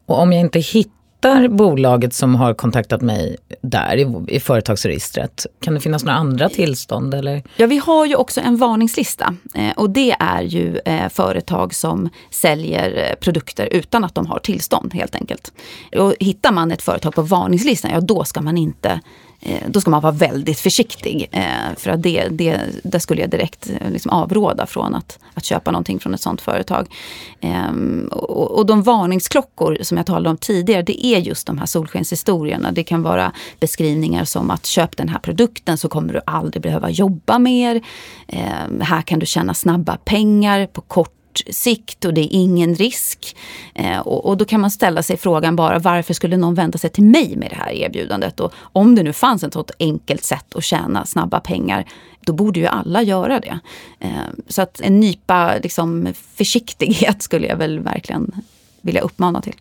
Och 0.07 0.19
om 0.19 0.33
jag 0.33 0.41
inte 0.41 0.59
hittar 0.59 1.02
hittar 1.23 1.49
bolaget 1.49 2.15
som 2.15 2.35
har 2.35 2.55
kontaktat 2.55 3.01
mig 3.01 3.37
där 3.61 3.97
i, 3.97 4.35
i 4.37 4.41
företagsregistret? 4.41 5.47
Kan 5.61 5.75
det 5.75 5.81
finnas 5.81 6.05
några 6.05 6.19
andra 6.19 6.49
tillstånd? 6.49 7.15
Eller? 7.15 7.43
Ja, 7.57 7.67
vi 7.67 7.79
har 7.79 8.07
ju 8.07 8.17
också 8.17 8.41
en 8.41 8.57
varningslista. 8.57 9.35
Eh, 9.55 9.71
och 9.77 9.91
det 9.91 10.17
är 10.19 10.43
ju 10.43 10.79
eh, 10.85 11.09
företag 11.09 11.75
som 11.75 12.09
säljer 12.31 13.11
eh, 13.11 13.15
produkter 13.21 13.69
utan 13.71 14.05
att 14.05 14.15
de 14.15 14.27
har 14.27 14.39
tillstånd 14.39 14.95
helt 14.95 15.15
enkelt. 15.15 15.53
Och 15.97 16.15
hittar 16.21 16.53
man 16.53 16.73
ett 16.73 16.83
företag 16.83 17.15
på 17.15 17.23
varningslistan, 17.23 17.91
ja 17.91 18.01
då 18.01 18.25
ska 18.25 18.41
man 18.41 18.59
inte 18.59 19.01
Eh, 19.45 19.63
då 19.69 19.81
ska 19.81 19.91
man 19.91 20.03
vara 20.03 20.13
väldigt 20.13 20.59
försiktig. 20.59 21.29
Eh, 21.33 21.77
för 21.77 21.91
att 21.91 22.03
det, 22.03 22.29
det, 22.29 22.61
där 22.85 22.99
skulle 22.99 23.21
jag 23.21 23.31
direkt 23.31 23.71
eh, 23.81 23.91
liksom 23.91 24.11
avråda 24.11 24.67
från 24.67 24.95
att, 24.95 25.19
att 25.35 25.45
köpa 25.45 25.71
någonting 25.71 26.01
från 26.01 26.15
ett 26.15 26.21
sånt 26.21 26.41
företag. 26.41 26.95
Ehm, 27.41 28.09
och, 28.13 28.51
och 28.59 28.67
de 28.67 28.83
varningsklockor 28.83 29.79
som 29.83 29.97
jag 29.97 30.07
talade 30.07 30.31
om 30.31 30.37
tidigare, 30.37 30.83
det 30.83 31.07
är 31.07 31.19
just 31.19 31.47
de 31.47 31.59
här 31.59 31.67
solskenshistorierna. 31.67 32.73
Det 32.73 32.85
kan 32.85 33.03
vara 33.03 33.33
beskrivningar 33.61 34.25
som 34.25 34.51
att 34.51 34.67
köp 34.67 34.97
den 34.97 35.09
här 35.09 35.19
produkten 35.19 35.79
så 35.79 35.89
kommer 35.89 36.13
du 36.13 36.21
aldrig 36.27 36.63
behöva 36.63 36.91
jobba 36.91 37.39
mer. 37.39 37.83
Ehm, 38.29 38.81
här 38.81 39.03
kan 39.03 39.19
du 39.19 39.27
tjäna 39.27 39.55
snabba 39.55 39.97
pengar 39.97 40.67
på 40.67 40.81
kort 40.81 41.22
sikt 41.51 42.05
och 42.05 42.15
det 42.15 42.21
är 42.21 42.29
ingen 42.31 42.75
risk. 42.75 43.37
Eh, 43.75 43.99
och, 43.99 44.27
och, 44.27 44.37
då 44.37 44.45
kan 44.45 44.61
man 44.61 44.71
ställa 44.71 45.03
sig 45.03 45.17
frågan 45.17 45.57
bara 45.57 45.79
varför 45.79 46.15
skulle 46.15 46.37
någon 46.37 46.55
vända 46.55 46.79
sig 46.79 46.91
till 46.91 47.05
mig 47.05 47.37
med 47.37 47.51
det 47.51 47.57
här 47.57 47.73
erbjudandet? 47.73 48.41
Och 48.41 48.53
om 48.57 48.95
det 48.95 49.03
nu 49.03 49.13
fanns 49.13 49.45
ett 49.45 49.53
sånt 49.53 49.71
enkelt 49.79 50.25
sätt 50.25 50.57
att 50.57 50.65
tjäna 50.65 51.07
snabba 51.07 51.41
pengar, 51.41 51.85
då 52.21 52.33
borde 52.33 52.61
ju 52.61 52.67
alla 52.67 53.03
göra 53.03 53.41
det. 53.41 53.59
Eh, 54.01 54.11
så 54.49 54.63
att 54.63 54.81
en 54.81 55.01
nypa 55.01 55.55
liksom, 55.63 56.09
försiktighet 56.35 57.23
skulle 57.23 57.47
jag 57.47 57.57
väl 57.57 57.81
verkligen 57.81 58.33
vilja 58.81 59.01
uppmana 59.01 59.43
till. 59.43 59.57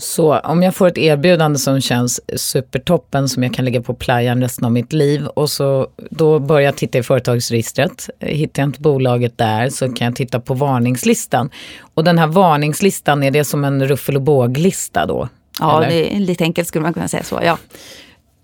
Så 0.00 0.38
om 0.38 0.62
jag 0.62 0.74
får 0.74 0.86
ett 0.88 0.98
erbjudande 0.98 1.58
som 1.58 1.80
känns 1.80 2.20
supertoppen 2.36 3.28
som 3.28 3.42
jag 3.42 3.54
kan 3.54 3.64
lägga 3.64 3.82
på 3.82 3.94
playan 3.94 4.40
resten 4.40 4.64
av 4.64 4.72
mitt 4.72 4.92
liv 4.92 5.26
och 5.26 5.50
så 5.50 5.88
då 6.10 6.38
börjar 6.38 6.64
jag 6.64 6.76
titta 6.76 6.98
i 6.98 7.02
företagsregistret. 7.02 8.10
Hittar 8.20 8.62
jag 8.62 8.68
inte 8.68 8.80
bolaget 8.80 9.38
där 9.38 9.68
så 9.68 9.92
kan 9.92 10.04
jag 10.04 10.16
titta 10.16 10.40
på 10.40 10.54
varningslistan. 10.54 11.50
Och 11.94 12.04
den 12.04 12.18
här 12.18 12.26
varningslistan, 12.26 13.22
är 13.22 13.30
det 13.30 13.44
som 13.44 13.64
en 13.64 13.88
ruffel 13.88 14.16
och 14.16 14.22
båglista 14.22 15.06
då? 15.06 15.28
Ja, 15.60 15.78
eller? 15.78 15.88
det 15.88 16.16
är 16.16 16.20
lite 16.20 16.44
enkelt 16.44 16.68
skulle 16.68 16.82
man 16.82 16.94
kunna 16.94 17.08
säga 17.08 17.22
så, 17.22 17.40
ja. 17.44 17.58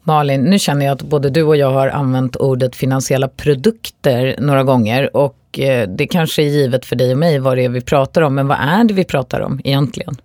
Malin, 0.03 0.43
nu 0.43 0.59
känner 0.59 0.87
jag 0.87 0.93
att 0.93 1.03
både 1.03 1.31
du 1.31 1.43
och 1.43 1.57
jag 1.57 1.71
har 1.71 1.89
använt 1.89 2.37
ordet 2.37 2.77
finansiella 2.77 3.29
produkter 3.29 4.37
några 4.39 4.65
gånger 4.65 5.17
och 5.17 5.59
eh, 5.59 5.89
det 5.89 6.07
kanske 6.07 6.43
är 6.43 6.47
givet 6.47 6.87
för 6.87 6.97
dig 6.97 7.13
och 7.13 7.19
mig 7.19 7.39
vad 7.39 7.57
det 7.57 7.65
är 7.65 7.69
vi 7.69 7.81
pratar 7.81 8.23
om, 8.23 8.35
men 8.35 8.49
vad 8.49 8.59
är 8.61 8.85
det 8.85 8.95
vi 8.95 9.05
pratar 9.05 9.41
om 9.41 9.61
egentligen? 9.65 10.17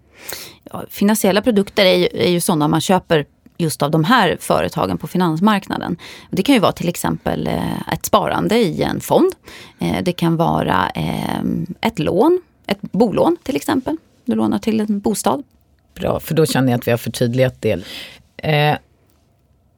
Ja, 0.63 0.83
finansiella 0.89 1.41
produkter 1.41 1.85
är 1.85 1.95
ju, 1.95 2.07
är 2.13 2.29
ju 2.29 2.41
sådana 2.41 2.67
man 2.67 2.81
köper 2.81 3.25
just 3.57 3.81
av 3.81 3.91
de 3.91 4.03
här 4.03 4.37
företagen 4.39 4.97
på 4.97 5.07
finansmarknaden. 5.07 5.97
Det 6.31 6.43
kan 6.43 6.55
ju 6.55 6.61
vara 6.61 6.71
till 6.71 6.89
exempel 6.89 7.47
eh, 7.47 7.93
ett 7.93 8.05
sparande 8.05 8.57
i 8.57 8.83
en 8.83 9.01
fond. 9.01 9.33
Eh, 9.79 10.03
det 10.03 10.11
kan 10.11 10.35
vara 10.35 10.91
eh, 10.95 11.39
ett 11.81 11.99
lån, 11.99 12.41
ett 12.67 12.81
bolån 12.81 13.37
till 13.43 13.55
exempel. 13.55 13.97
Du 14.25 14.35
lånar 14.35 14.59
till 14.59 14.79
en 14.79 14.99
bostad. 14.99 15.43
Bra, 15.95 16.19
för 16.19 16.35
då 16.35 16.45
känner 16.45 16.71
jag 16.71 16.79
att 16.79 16.87
vi 16.87 16.91
har 16.91 16.97
förtydligat 16.97 17.61
det. 17.61 17.83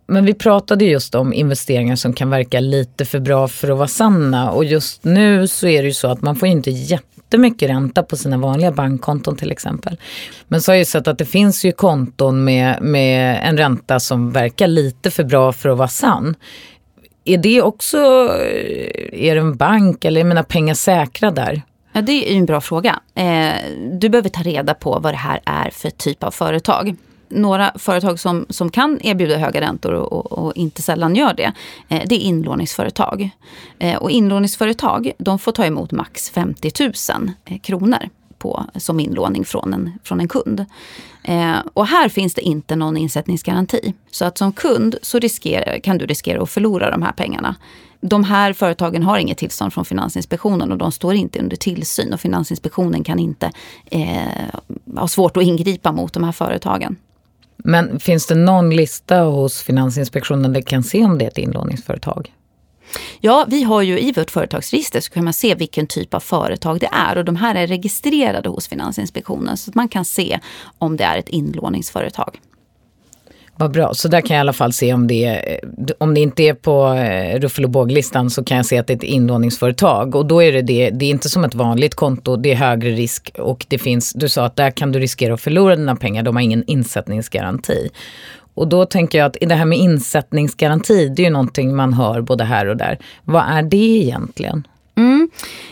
Men 0.08 0.26
vi 0.26 0.34
pratade 0.34 0.86
just 0.86 1.16
om 1.16 1.34
investeringar 1.34 1.96
som 1.96 2.14
kan 2.14 2.30
verka 2.30 2.60
lite 2.60 3.06
för 3.06 3.20
bra 3.20 3.48
för 3.48 3.70
att 3.70 3.78
vara 3.78 3.88
sanna. 3.88 4.52
Och 4.52 4.66
just 4.66 5.04
nu 5.04 5.48
så 5.48 5.68
är 5.68 5.82
det 5.82 5.88
ju 5.88 5.94
så 5.94 6.08
att 6.08 6.22
man 6.22 6.36
får 6.36 6.48
inte 6.48 6.72
jättemycket 7.28 7.70
ränta 7.70 8.04
på 8.04 8.18
sina 8.18 8.38
vanliga 8.38 8.72
bankkonton 8.72 9.36
till 9.36 9.52
exempel. 9.52 9.98
Men 10.48 10.62
så 10.62 10.72
har 10.72 10.76
jag 10.76 10.82
ju 10.82 10.86
sett 10.86 11.08
att 11.08 11.18
det 11.18 11.26
finns 11.26 11.66
ju 11.66 11.72
konton 11.72 12.44
med, 12.44 12.82
med 12.82 13.40
en 13.44 13.58
ränta 13.58 14.00
som 14.00 14.32
verkar 14.32 14.68
lite 14.68 15.12
för 15.12 15.24
bra 15.24 15.54
för 15.54 15.70
att 15.70 15.78
vara 15.78 15.88
sann. 15.88 16.36
Är 17.26 17.38
det 17.38 17.62
också, 17.62 17.98
eh, 17.98 19.28
är 19.28 19.36
det 19.36 19.42
en 19.42 19.58
bank 19.58 20.06
eller 20.06 20.22
är 20.22 20.26
mina 20.26 20.44
pengar 20.44 20.74
säkra 20.74 21.32
där? 21.32 21.62
Ja, 21.94 22.02
det 22.02 22.32
är 22.32 22.38
en 22.38 22.46
bra 22.46 22.62
fråga. 22.62 23.00
Eh, 23.16 23.54
du 23.92 24.10
behöver 24.10 24.30
ta 24.30 24.42
reda 24.42 24.74
på 24.74 25.00
vad 25.00 25.14
det 25.14 25.18
här 25.18 25.40
är 25.46 25.70
för 25.70 25.90
typ 25.90 26.24
av 26.24 26.32
företag 26.32 26.96
några 27.30 27.72
företag 27.76 28.20
som, 28.20 28.46
som 28.50 28.70
kan 28.70 29.00
erbjuda 29.04 29.38
höga 29.38 29.62
räntor 29.62 29.94
och, 29.94 30.14
och, 30.14 30.32
och 30.32 30.54
inte 30.56 30.82
sällan 30.82 31.16
gör 31.16 31.34
det, 31.34 31.54
eh, 31.90 32.02
det 32.06 32.16
är 32.16 32.20
inlåningsföretag. 32.20 33.30
Eh, 33.80 33.96
och 33.96 34.12
inlåningsföretag 34.12 35.12
de 35.18 35.40
får 35.40 35.52
ta 35.52 35.66
emot 35.66 35.92
max 35.92 36.30
50 36.30 36.72
000 36.80 37.32
eh, 37.46 37.60
kronor 37.60 38.10
på, 38.38 38.66
som 38.76 39.00
inlåning 39.00 39.46
från 39.46 39.74
en, 39.74 40.00
från 40.04 40.20
en 40.20 40.28
kund. 40.28 40.66
Eh, 41.24 41.58
och 41.74 41.88
här 41.88 42.10
finns 42.10 42.34
det 42.34 42.42
inte 42.42 42.76
någon 42.76 42.98
insättningsgaranti. 42.98 43.94
Så 44.12 44.26
att 44.26 44.38
som 44.38 44.54
kund 44.54 44.96
så 45.02 45.20
riskerar, 45.20 45.80
kan 45.80 45.98
du 45.98 46.06
riskera 46.06 46.44
att 46.44 46.50
förlora 46.50 46.92
de 46.92 47.02
här 47.02 47.12
pengarna. 47.12 47.56
De 48.02 48.24
här 48.24 48.54
företagen 48.54 49.04
har 49.04 49.18
inget 49.18 49.38
tillstånd 49.38 49.74
från 49.74 49.86
Finansinspektionen 49.86 50.72
och 50.72 50.78
de 50.78 50.92
står 50.92 51.16
inte 51.16 51.40
under 51.40 51.56
tillsyn 51.56 52.14
och 52.14 52.20
Finansinspektionen 52.20 53.04
kan 53.04 53.20
inte 53.20 53.52
eh, 53.86 54.22
ha 54.96 55.08
svårt 55.08 55.38
att 55.38 55.44
ingripa 55.44 55.92
mot 55.92 56.14
de 56.14 56.24
här 56.24 56.32
företagen. 56.32 56.96
Men 57.70 58.00
finns 58.00 58.28
det 58.28 58.36
någon 58.36 58.70
lista 58.70 59.22
hos 59.22 59.62
Finansinspektionen 59.62 60.54
där 60.54 60.62
kan 60.62 60.84
se 60.84 61.06
om 61.06 61.18
det 61.18 61.26
är 61.26 61.28
ett 61.28 61.38
inlåningsföretag? 61.38 62.34
Ja, 63.20 63.46
vi 63.48 63.64
har 63.64 63.82
ju 63.82 64.00
i 64.00 64.12
vårt 64.12 64.32
företagsregister 64.32 65.02
så 65.02 65.12
kan 65.12 65.24
man 65.24 65.34
se 65.34 65.56
vilken 65.56 65.88
typ 65.88 66.14
av 66.14 66.20
företag 66.20 66.80
det 66.80 66.90
är 66.92 67.18
och 67.18 67.26
de 67.26 67.36
här 67.36 67.56
är 67.56 67.68
registrerade 67.68 68.50
hos 68.50 68.68
Finansinspektionen 68.68 69.58
så 69.58 69.72
att 69.72 69.76
man 69.76 69.88
kan 69.88 70.06
se 70.06 70.40
om 70.78 70.98
det 70.98 71.04
är 71.04 71.18
ett 71.18 71.30
inlåningsföretag. 71.30 72.40
Vad 73.60 73.72
bra, 73.72 73.94
så 73.94 74.08
där 74.08 74.22
kan 74.22 74.36
jag 74.36 74.40
i 74.40 74.46
alla 74.46 74.54
fall 74.54 74.74
se 74.74 74.94
om 74.94 75.08
det 75.08 75.26
är, 75.26 75.60
om 75.98 76.14
det 76.14 76.22
inte 76.22 76.44
är 76.44 76.54
på 76.54 76.94
eh, 76.94 77.40
ruffel 77.40 77.66
och 77.66 77.72
båglistan 77.72 78.30
så 78.30 78.44
kan 78.44 78.58
jag 78.58 78.66
se 78.66 78.78
att 78.78 78.88
det 78.88 78.94
är 78.94 78.98
ett 78.98 79.04
inlåningsföretag 79.04 80.16
och 80.16 80.26
då 80.26 80.44
är 80.44 80.52
det 80.52 80.62
det, 80.62 80.90
det 80.90 81.06
är 81.06 81.10
inte 81.10 81.30
som 81.30 81.44
ett 81.44 81.56
vanligt 81.56 81.96
konto, 81.96 82.36
det 82.36 82.52
är 82.52 82.56
högre 82.56 82.90
risk 82.90 83.32
och 83.40 83.66
det 83.70 83.78
finns, 83.78 84.14
du 84.14 84.30
sa 84.30 84.46
att 84.46 84.56
där 84.56 84.72
kan 84.72 84.92
du 84.92 85.00
riskera 85.00 85.34
att 85.34 85.42
förlora 85.42 85.76
dina 85.76 85.96
pengar, 85.96 86.24
de 86.24 86.36
har 86.36 86.44
ingen 86.44 86.64
insättningsgaranti. 86.68 87.90
Och 88.54 88.68
då 88.68 88.86
tänker 88.86 89.18
jag 89.18 89.26
att 89.26 89.38
det 89.40 89.56
här 89.56 89.66
med 89.66 89.78
insättningsgaranti, 89.78 91.10
det 91.10 91.22
är 91.22 91.26
ju 91.26 91.30
någonting 91.30 91.76
man 91.76 91.94
hör 91.94 92.22
både 92.22 92.44
här 92.44 92.68
och 92.68 92.78
där. 92.78 93.00
Vad 93.24 93.44
är 93.50 93.62
det 93.62 93.78
egentligen? 93.78 94.68
Mm. 94.98 95.30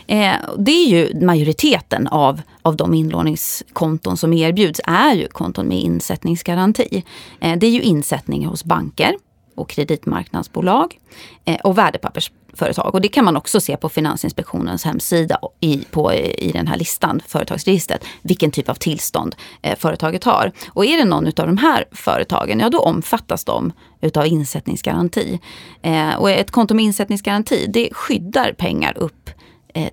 Eh, 0.08 0.36
det 0.58 0.72
är 0.72 0.88
ju 0.88 1.26
majoriteten 1.26 2.08
av, 2.08 2.42
av 2.62 2.76
de 2.76 2.94
inlåningskonton 2.94 4.18
som 4.18 4.34
erbjuds 4.34 4.82
är 4.84 5.16
ju 5.16 5.28
konton 5.28 5.68
med 5.68 5.80
insättningsgaranti. 5.80 7.04
Eh, 7.40 7.58
det 7.58 7.68
är 7.68 7.72
ju 7.72 7.82
insättningar 7.82 8.50
hos 8.50 8.64
banker 8.64 9.16
och 9.56 9.70
kreditmarknadsbolag 9.70 11.00
eh, 11.46 11.56
och 11.56 11.78
värdepappersföretag. 11.78 12.96
Och 12.96 13.02
det 13.02 13.08
kan 13.08 13.26
man 13.26 13.38
också 13.38 13.62
se 13.62 13.78
på 13.78 13.90
Finansinspektionens 13.90 14.86
hemsida 14.86 15.40
i, 15.60 15.86
på, 15.92 16.14
i 16.14 16.52
den 16.54 16.68
här 16.68 16.78
listan, 16.78 17.22
företagsregistret, 17.28 18.06
vilken 18.22 18.52
typ 18.52 18.70
av 18.70 18.76
tillstånd 18.76 19.36
eh, 19.62 19.78
företaget 19.78 20.24
har. 20.24 20.52
Och 20.70 20.86
är 20.86 20.98
det 20.98 21.06
någon 21.06 21.28
av 21.28 21.34
de 21.34 21.58
här 21.58 21.86
företagen, 21.92 22.60
ja 22.60 22.70
då 22.70 22.80
omfattas 22.80 23.44
de 23.46 23.74
utav 24.02 24.28
insättningsgaranti. 24.28 25.40
Eh, 25.82 26.16
och 26.16 26.32
ett 26.32 26.52
konto 26.52 26.74
med 26.74 26.86
insättningsgaranti, 26.86 27.66
det 27.68 27.90
skyddar 27.94 28.54
pengar 28.54 28.98
upp 28.98 29.30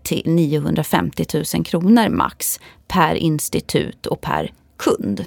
till 0.03 0.23
950 0.27 1.25
000 1.55 1.65
kronor 1.65 2.09
max 2.09 2.61
per 2.89 3.15
institut 3.15 4.07
och 4.07 4.21
per 4.21 4.53
kund. 4.79 5.25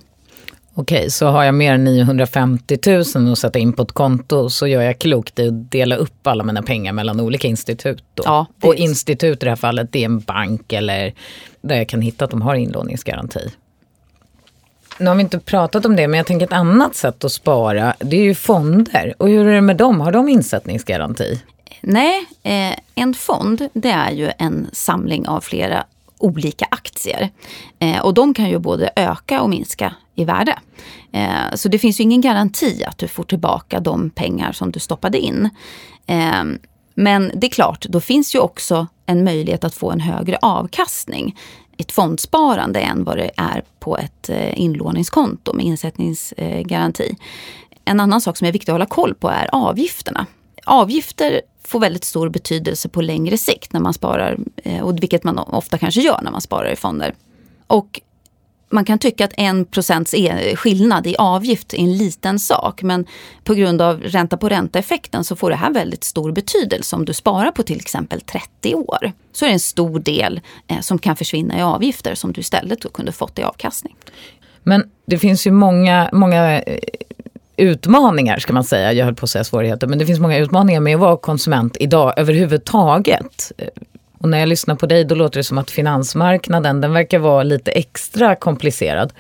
Okej, 0.77 1.11
så 1.11 1.27
har 1.27 1.43
jag 1.43 1.55
mer 1.55 1.73
än 1.73 1.83
950 1.83 2.77
000 3.15 3.31
att 3.31 3.39
sätta 3.39 3.59
in 3.59 3.73
på 3.73 3.81
ett 3.81 3.91
konto 3.91 4.49
så 4.49 4.67
gör 4.67 4.81
jag 4.81 4.99
klokt 4.99 5.39
i 5.39 5.47
att 5.47 5.71
dela 5.71 5.95
upp 5.95 6.27
alla 6.27 6.43
mina 6.43 6.61
pengar 6.61 6.93
mellan 6.93 7.19
olika 7.19 7.47
institut. 7.47 8.03
Då. 8.13 8.23
Ja, 8.25 8.45
och 8.61 8.75
institut 8.75 9.43
i 9.43 9.45
det 9.45 9.51
här 9.51 9.55
fallet, 9.55 9.91
det 9.91 9.99
är 9.99 10.05
en 10.05 10.19
bank 10.19 10.73
eller 10.73 11.13
där 11.61 11.75
jag 11.75 11.89
kan 11.89 12.01
hitta 12.01 12.25
att 12.25 12.31
de 12.31 12.41
har 12.41 12.55
inlåningsgaranti. 12.55 13.49
Nu 14.97 15.07
har 15.07 15.15
vi 15.15 15.21
inte 15.21 15.39
pratat 15.39 15.85
om 15.85 15.95
det, 15.95 16.07
men 16.07 16.17
jag 16.17 16.27
tänker 16.27 16.45
ett 16.45 16.53
annat 16.53 16.95
sätt 16.95 17.23
att 17.23 17.31
spara, 17.31 17.95
det 17.99 18.17
är 18.17 18.23
ju 18.23 18.35
fonder. 18.35 19.13
Och 19.17 19.29
hur 19.29 19.47
är 19.47 19.55
det 19.55 19.61
med 19.61 19.77
dem? 19.77 20.01
Har 20.01 20.11
de 20.11 20.29
insättningsgaranti? 20.29 21.41
Nej, 21.81 22.25
eh, 22.43 22.79
en 22.95 23.13
fond 23.13 23.69
det 23.73 23.89
är 23.89 24.11
ju 24.11 24.31
en 24.37 24.67
samling 24.73 25.27
av 25.27 25.41
flera 25.41 25.85
olika 26.17 26.65
aktier. 26.71 27.29
Eh, 27.79 27.99
och 27.99 28.13
de 28.13 28.33
kan 28.33 28.49
ju 28.49 28.59
både 28.59 28.89
öka 28.95 29.41
och 29.41 29.49
minska 29.49 29.95
i 30.15 30.25
värde. 30.25 30.59
Eh, 31.11 31.55
så 31.55 31.69
det 31.69 31.79
finns 31.79 31.99
ju 31.99 32.03
ingen 32.03 32.21
garanti 32.21 32.83
att 32.83 32.97
du 32.97 33.07
får 33.07 33.23
tillbaka 33.23 33.79
de 33.79 34.09
pengar 34.09 34.51
som 34.51 34.71
du 34.71 34.79
stoppade 34.79 35.19
in. 35.19 35.49
Eh, 36.07 36.43
men 36.95 37.31
det 37.35 37.47
är 37.47 37.51
klart, 37.51 37.85
då 37.89 37.99
finns 37.99 38.35
ju 38.35 38.39
också 38.39 38.87
en 39.05 39.23
möjlighet 39.23 39.63
att 39.63 39.75
få 39.75 39.91
en 39.91 39.99
högre 39.99 40.37
avkastning 40.41 41.35
ett 41.77 41.91
fondsparande 41.91 42.79
än 42.79 43.03
vad 43.03 43.17
det 43.17 43.31
är 43.37 43.63
på 43.79 43.97
ett 43.97 44.29
eh, 44.29 44.61
inlåningskonto 44.61 45.53
med 45.53 45.65
insättningsgaranti. 45.65 47.15
En 47.85 47.99
annan 47.99 48.21
sak 48.21 48.37
som 48.37 48.47
är 48.47 48.51
viktig 48.51 48.71
att 48.71 48.73
hålla 48.73 48.85
koll 48.85 49.15
på 49.15 49.29
är 49.29 49.49
avgifterna. 49.51 50.25
Avgifter 50.65 51.41
får 51.63 51.79
väldigt 51.79 52.03
stor 52.03 52.29
betydelse 52.29 52.89
på 52.89 53.01
längre 53.01 53.37
sikt 53.37 53.73
när 53.73 53.79
man 53.79 53.93
sparar, 53.93 54.37
eh, 54.63 54.81
och 54.81 55.03
vilket 55.03 55.23
man 55.23 55.39
ofta 55.39 55.77
kanske 55.77 56.01
gör 56.01 56.19
när 56.21 56.31
man 56.31 56.41
sparar 56.41 56.71
i 56.71 56.75
fonder. 56.75 57.13
Och 57.67 58.01
man 58.75 58.85
kan 58.85 58.99
tycka 58.99 59.25
att 59.25 59.33
en 59.37 59.65
procents 59.65 60.13
e- 60.13 60.55
skillnad 60.55 61.07
i 61.07 61.15
avgift 61.17 61.73
är 61.73 61.77
en 61.77 61.97
liten 61.97 62.39
sak 62.39 62.83
men 62.83 63.05
på 63.43 63.53
grund 63.53 63.81
av 63.81 64.01
ränta 64.01 64.37
på 64.37 64.49
ränta-effekten 64.49 65.23
så 65.23 65.35
får 65.35 65.49
det 65.49 65.55
här 65.55 65.73
väldigt 65.73 66.03
stor 66.03 66.31
betydelse. 66.31 66.95
Om 66.95 67.05
du 67.05 67.13
sparar 67.13 67.51
på 67.51 67.63
till 67.63 67.79
exempel 67.79 68.21
30 68.21 68.75
år 68.75 69.11
så 69.31 69.45
är 69.45 69.49
det 69.49 69.55
en 69.55 69.59
stor 69.59 69.99
del 69.99 70.41
eh, 70.67 70.79
som 70.79 70.99
kan 70.99 71.15
försvinna 71.15 71.59
i 71.59 71.61
avgifter 71.61 72.15
som 72.15 72.33
du 72.33 72.41
istället 72.41 72.81
då 72.81 72.89
kunde 72.89 73.11
fått 73.11 73.39
i 73.39 73.43
avkastning. 73.43 73.95
Men 74.63 74.89
det 75.05 75.17
finns 75.17 75.47
ju 75.47 75.51
många, 75.51 76.09
många 76.13 76.61
eh, 76.61 76.79
utmaningar 77.57 78.39
ska 78.39 78.53
man 78.53 78.63
säga, 78.63 78.93
jag 78.93 79.05
höll 79.05 79.15
på 79.15 79.23
att 79.23 79.29
säga 79.29 79.43
svårigheter, 79.43 79.87
men 79.87 79.99
det 79.99 80.05
finns 80.05 80.19
många 80.19 80.37
utmaningar 80.37 80.79
med 80.79 80.95
att 80.95 81.01
vara 81.01 81.17
konsument 81.17 81.77
idag 81.79 82.13
överhuvudtaget. 82.17 83.51
Och 84.25 84.29
när 84.29 84.39
jag 84.39 84.49
lyssnar 84.49 84.75
på 84.75 84.85
dig 84.85 85.05
då 85.05 85.15
låter 85.15 85.39
det 85.39 85.43
som 85.43 85.57
att 85.57 85.71
finansmarknaden 85.71 86.81
den 86.81 86.93
verkar 86.93 87.19
vara 87.19 87.43
lite 87.43 87.71
extra 87.71 88.35
komplicerad. 88.35 89.13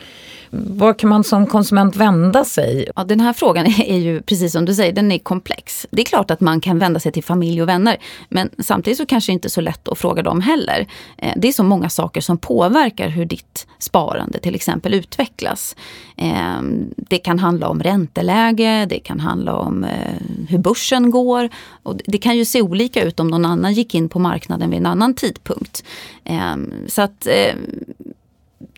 Var 0.49 0.93
kan 0.93 1.09
man 1.09 1.23
som 1.23 1.47
konsument 1.47 1.95
vända 1.95 2.45
sig? 2.45 2.89
Ja, 2.95 3.03
den 3.03 3.19
här 3.19 3.33
frågan 3.33 3.65
är 3.85 3.97
ju, 3.97 4.21
precis 4.21 4.51
som 4.51 4.65
du 4.65 4.75
säger, 4.75 4.93
den 4.93 5.11
är 5.11 5.17
komplex. 5.17 5.87
Det 5.91 6.01
är 6.01 6.05
klart 6.05 6.31
att 6.31 6.39
man 6.39 6.61
kan 6.61 6.79
vända 6.79 6.99
sig 6.99 7.11
till 7.11 7.23
familj 7.23 7.61
och 7.61 7.69
vänner. 7.69 7.97
Men 8.29 8.49
samtidigt 8.59 8.97
så 8.97 9.05
kanske 9.05 9.31
det 9.31 9.33
inte 9.33 9.47
är 9.47 9.49
så 9.49 9.61
lätt 9.61 9.87
att 9.87 9.97
fråga 9.97 10.23
dem 10.23 10.41
heller. 10.41 10.87
Eh, 11.17 11.33
det 11.35 11.47
är 11.47 11.51
så 11.51 11.63
många 11.63 11.89
saker 11.89 12.21
som 12.21 12.37
påverkar 12.37 13.09
hur 13.09 13.25
ditt 13.25 13.67
sparande 13.79 14.39
till 14.39 14.55
exempel 14.55 14.93
utvecklas. 14.93 15.75
Eh, 16.17 16.61
det 16.97 17.17
kan 17.17 17.39
handla 17.39 17.67
om 17.67 17.83
ränteläge, 17.83 18.85
det 18.89 18.99
kan 18.99 19.19
handla 19.19 19.55
om 19.55 19.83
eh, 19.83 20.21
hur 20.47 20.57
börsen 20.57 21.11
går. 21.11 21.49
Och 21.83 22.01
det 22.05 22.17
kan 22.17 22.37
ju 22.37 22.45
se 22.45 22.61
olika 22.61 23.03
ut 23.03 23.19
om 23.19 23.27
någon 23.27 23.45
annan 23.45 23.73
gick 23.73 23.95
in 23.95 24.09
på 24.09 24.19
marknaden 24.19 24.69
vid 24.69 24.79
en 24.79 24.85
annan 24.85 25.13
tidpunkt. 25.13 25.83
Ehm, 26.23 26.73
så 26.87 27.01
att 27.01 27.27
eh, 27.27 27.55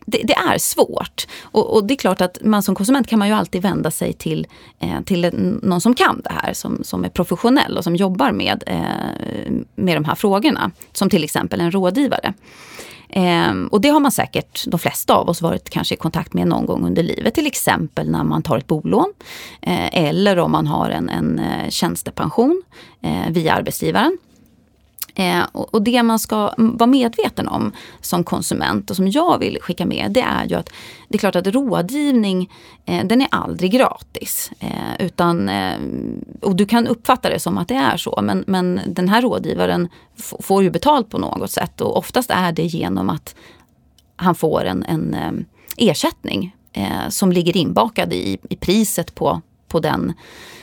det, 0.09 0.21
det, 0.23 0.33
är 0.33 0.57
svårt. 0.57 1.27
Och, 1.41 1.75
och, 1.75 1.87
det 1.87 1.93
är 1.93 1.95
klart 1.95 2.21
att 2.21 2.37
man 2.41 2.63
som 2.63 2.75
konsument 2.75 3.07
kan 3.07 3.19
man 3.19 3.27
ju 3.27 3.33
alltid 3.33 3.61
vända 3.61 3.91
sig 3.91 4.13
till, 4.13 4.47
eh, 4.79 5.01
till 5.05 5.31
någon 5.63 5.81
som 5.81 5.93
kan 5.93 6.21
det 6.23 6.33
här, 6.33 6.53
som, 6.53 6.83
som 6.83 7.05
är 7.05 7.09
professionell 7.09 7.77
och 7.77 7.83
som 7.83 7.95
jobbar 7.95 8.31
med, 8.31 8.63
eh, 8.67 9.51
med 9.75 9.97
de 9.97 10.05
här 10.05 10.15
frågorna. 10.15 10.71
Som 10.93 11.09
till 11.09 11.23
exempel 11.23 11.61
en 11.61 11.71
rådgivare. 11.71 12.33
Eh, 13.09 13.53
och 13.71 13.81
det 13.81 13.89
har 13.89 13.99
man 13.99 14.11
säkert, 14.11 14.63
de 14.67 14.79
flesta 14.79 15.15
av 15.15 15.29
oss, 15.29 15.41
varit 15.41 15.69
kanske 15.69 15.95
i 15.95 15.97
kontakt 15.97 16.33
med 16.33 16.47
någon 16.47 16.65
gång 16.65 16.85
under 16.85 17.03
livet. 17.03 17.33
Till 17.33 17.47
exempel 17.47 18.09
när 18.11 18.23
man 18.23 18.43
tar 18.43 18.57
ett 18.57 18.67
bolån. 18.67 19.13
Eh, 19.61 20.07
eller 20.07 20.39
om 20.39 20.51
man 20.51 20.67
har 20.67 20.89
en, 20.89 21.09
en 21.09 21.39
eh, 21.39 21.69
tjänstepension 21.69 22.63
eh, 23.01 23.29
via 23.29 23.53
arbetsgivaren. 23.53 24.17
Eh, 25.19 25.43
och, 25.51 25.73
och, 25.73 25.81
det 25.81 26.03
man 26.03 26.19
ska 26.19 26.53
vara 26.57 26.87
medveten 26.87 27.47
om 27.47 27.71
som 28.01 28.23
konsument 28.23 28.89
och 28.89 28.95
som 28.95 29.07
jag 29.07 29.39
vill 29.39 29.57
skicka 29.61 29.85
med 29.85 30.11
det 30.11 30.21
är 30.21 30.45
ju 30.45 30.55
att 30.55 30.69
det 31.07 31.15
är 31.15 31.19
klart 31.19 31.35
att 31.35 31.47
rådgivning 31.47 32.51
eh, 32.85 33.05
den 33.05 33.21
är 33.21 33.27
aldrig 33.31 33.71
gratis. 33.71 34.51
Eh, 34.59 35.05
utan, 35.05 35.49
eh, 35.49 35.77
och 36.41 36.55
du 36.55 36.65
kan 36.65 36.87
uppfatta 36.87 37.29
det 37.29 37.39
som 37.39 37.57
att 37.57 37.67
det 37.67 37.75
är 37.75 37.97
så 37.97 38.19
men, 38.23 38.43
men 38.47 38.81
den 38.87 39.09
här 39.09 39.21
rådgivaren 39.21 39.89
får 40.39 40.63
ju 40.63 40.69
betalt 40.69 41.09
på 41.09 41.17
något 41.17 41.51
sätt 41.51 41.81
och 41.81 41.97
oftast 41.97 42.31
är 42.31 42.51
det 42.51 42.65
genom 42.65 43.09
att 43.09 43.35
han 44.15 44.35
får 44.35 44.65
en, 44.65 44.83
en 44.83 45.13
eh, 45.13 45.31
ersättning 45.89 46.55
eh, 46.73 47.09
som 47.09 47.31
ligger 47.31 47.57
inbakad 47.57 48.13
i, 48.13 48.37
i 48.49 48.55
priset 48.55 49.15
på, 49.15 49.41
på 49.67 49.79
den 49.79 50.13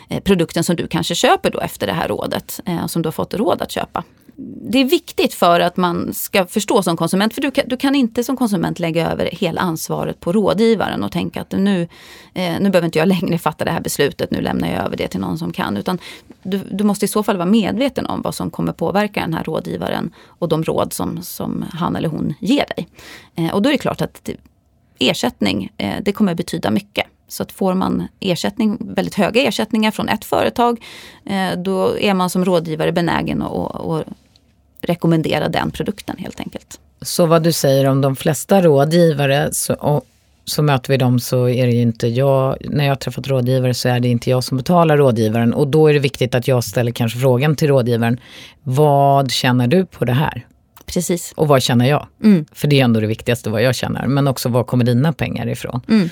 Eh, 0.08 0.20
produkten 0.20 0.64
som 0.64 0.76
du 0.76 0.86
kanske 0.86 1.14
köper 1.14 1.50
då 1.50 1.60
efter 1.60 1.86
det 1.86 1.92
här 1.92 2.08
rådet, 2.08 2.60
eh, 2.64 2.86
som 2.86 3.02
du 3.02 3.06
har 3.06 3.12
fått 3.12 3.34
råd 3.34 3.62
att 3.62 3.70
köpa 3.70 4.04
det 4.36 4.78
är 4.78 4.84
viktigt 4.84 5.34
för 5.34 5.60
att 5.60 5.76
man 5.76 6.14
ska 6.14 6.46
förstå 6.46 6.82
som 6.82 6.96
konsument. 6.96 7.34
För 7.34 7.40
du 7.40 7.50
kan, 7.50 7.64
du 7.68 7.76
kan 7.76 7.94
inte 7.94 8.24
som 8.24 8.36
konsument 8.36 8.78
lägga 8.78 9.10
över 9.10 9.28
hela 9.32 9.60
ansvaret 9.60 10.20
på 10.20 10.32
rådgivaren 10.32 11.04
och 11.04 11.12
tänka 11.12 11.40
att 11.40 11.52
nu, 11.52 11.88
eh, 12.34 12.54
nu 12.60 12.70
behöver 12.70 12.84
inte 12.84 12.98
jag 12.98 13.08
längre 13.08 13.38
fatta 13.38 13.64
det 13.64 13.70
här 13.70 13.80
beslutet, 13.80 14.30
nu 14.30 14.40
lämnar 14.40 14.68
jag 14.68 14.84
över 14.84 14.96
det 14.96 15.08
till 15.08 15.20
någon 15.20 15.38
som 15.38 15.52
kan. 15.52 15.76
Utan 15.76 15.98
du, 16.42 16.60
du 16.70 16.84
måste 16.84 17.04
i 17.04 17.08
så 17.08 17.22
fall 17.22 17.36
vara 17.36 17.46
medveten 17.46 18.06
om 18.06 18.22
vad 18.22 18.34
som 18.34 18.50
kommer 18.50 18.72
påverka 18.72 19.20
den 19.20 19.34
här 19.34 19.44
rådgivaren 19.44 20.14
och 20.26 20.48
de 20.48 20.64
råd 20.64 20.92
som, 20.92 21.22
som 21.22 21.64
han 21.72 21.96
eller 21.96 22.08
hon 22.08 22.34
ger 22.40 22.66
dig. 22.76 22.88
Eh, 23.34 23.54
och 23.54 23.62
då 23.62 23.68
är 23.68 23.72
det 23.72 23.78
klart 23.78 24.00
att 24.00 24.30
ersättning, 24.98 25.72
eh, 25.76 25.96
det 26.02 26.12
kommer 26.12 26.34
betyda 26.34 26.70
mycket. 26.70 27.06
Så 27.28 27.42
att 27.42 27.52
får 27.52 27.74
man 27.74 28.08
ersättning, 28.20 28.78
väldigt 28.80 29.14
höga 29.14 29.42
ersättningar 29.42 29.90
från 29.90 30.08
ett 30.08 30.24
företag, 30.24 30.84
eh, 31.26 31.58
då 31.58 31.98
är 31.98 32.14
man 32.14 32.30
som 32.30 32.44
rådgivare 32.44 32.92
benägen 32.92 33.42
att, 33.42 33.74
att 33.74 34.06
rekommendera 34.80 35.48
den 35.48 35.70
produkten 35.70 36.16
helt 36.18 36.40
enkelt. 36.40 36.80
Så 37.02 37.26
vad 37.26 37.42
du 37.42 37.52
säger 37.52 37.84
om 37.84 38.00
de 38.00 38.16
flesta 38.16 38.62
rådgivare 38.62 39.48
så, 39.52 39.74
och, 39.74 40.04
så 40.44 40.62
möter 40.62 40.92
vi 40.92 40.96
dem 40.96 41.20
så 41.20 41.48
är 41.48 41.66
det 41.66 41.72
ju 41.72 41.80
inte 41.80 42.08
jag, 42.08 42.56
när 42.60 42.84
jag 42.84 42.90
har 42.90 42.96
träffat 42.96 43.28
rådgivare 43.28 43.74
så 43.74 43.88
är 43.88 44.00
det 44.00 44.08
inte 44.08 44.30
jag 44.30 44.44
som 44.44 44.56
betalar 44.56 44.96
rådgivaren 44.96 45.54
och 45.54 45.68
då 45.68 45.88
är 45.88 45.94
det 45.94 45.98
viktigt 45.98 46.34
att 46.34 46.48
jag 46.48 46.64
ställer 46.64 46.92
kanske 46.92 47.18
frågan 47.18 47.56
till 47.56 47.68
rådgivaren. 47.68 48.20
Vad 48.62 49.30
känner 49.30 49.66
du 49.66 49.86
på 49.86 50.04
det 50.04 50.12
här? 50.12 50.46
Precis. 50.86 51.32
Och 51.36 51.48
vad 51.48 51.62
känner 51.62 51.86
jag? 51.86 52.06
Mm. 52.22 52.44
För 52.52 52.68
det 52.68 52.80
är 52.80 52.84
ändå 52.84 53.00
det 53.00 53.06
viktigaste 53.06 53.50
vad 53.50 53.62
jag 53.62 53.74
känner. 53.74 54.06
Men 54.06 54.28
också 54.28 54.48
var 54.48 54.64
kommer 54.64 54.84
dina 54.84 55.12
pengar 55.12 55.48
ifrån? 55.48 55.80
Mm. 55.88 56.08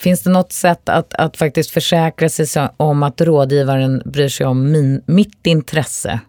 Finns 0.00 0.22
det 0.22 0.30
något 0.30 0.52
sätt 0.52 0.88
att, 0.88 1.14
att 1.14 1.36
faktiskt 1.36 1.70
försäkra 1.70 2.28
sig 2.28 2.68
om 2.76 3.02
att 3.02 3.20
rådgivaren 3.20 4.02
bryr 4.04 4.28
sig 4.28 4.46
om 4.46 4.72
min, 4.72 5.02
mitt 5.06 5.46
intresse 5.46 6.20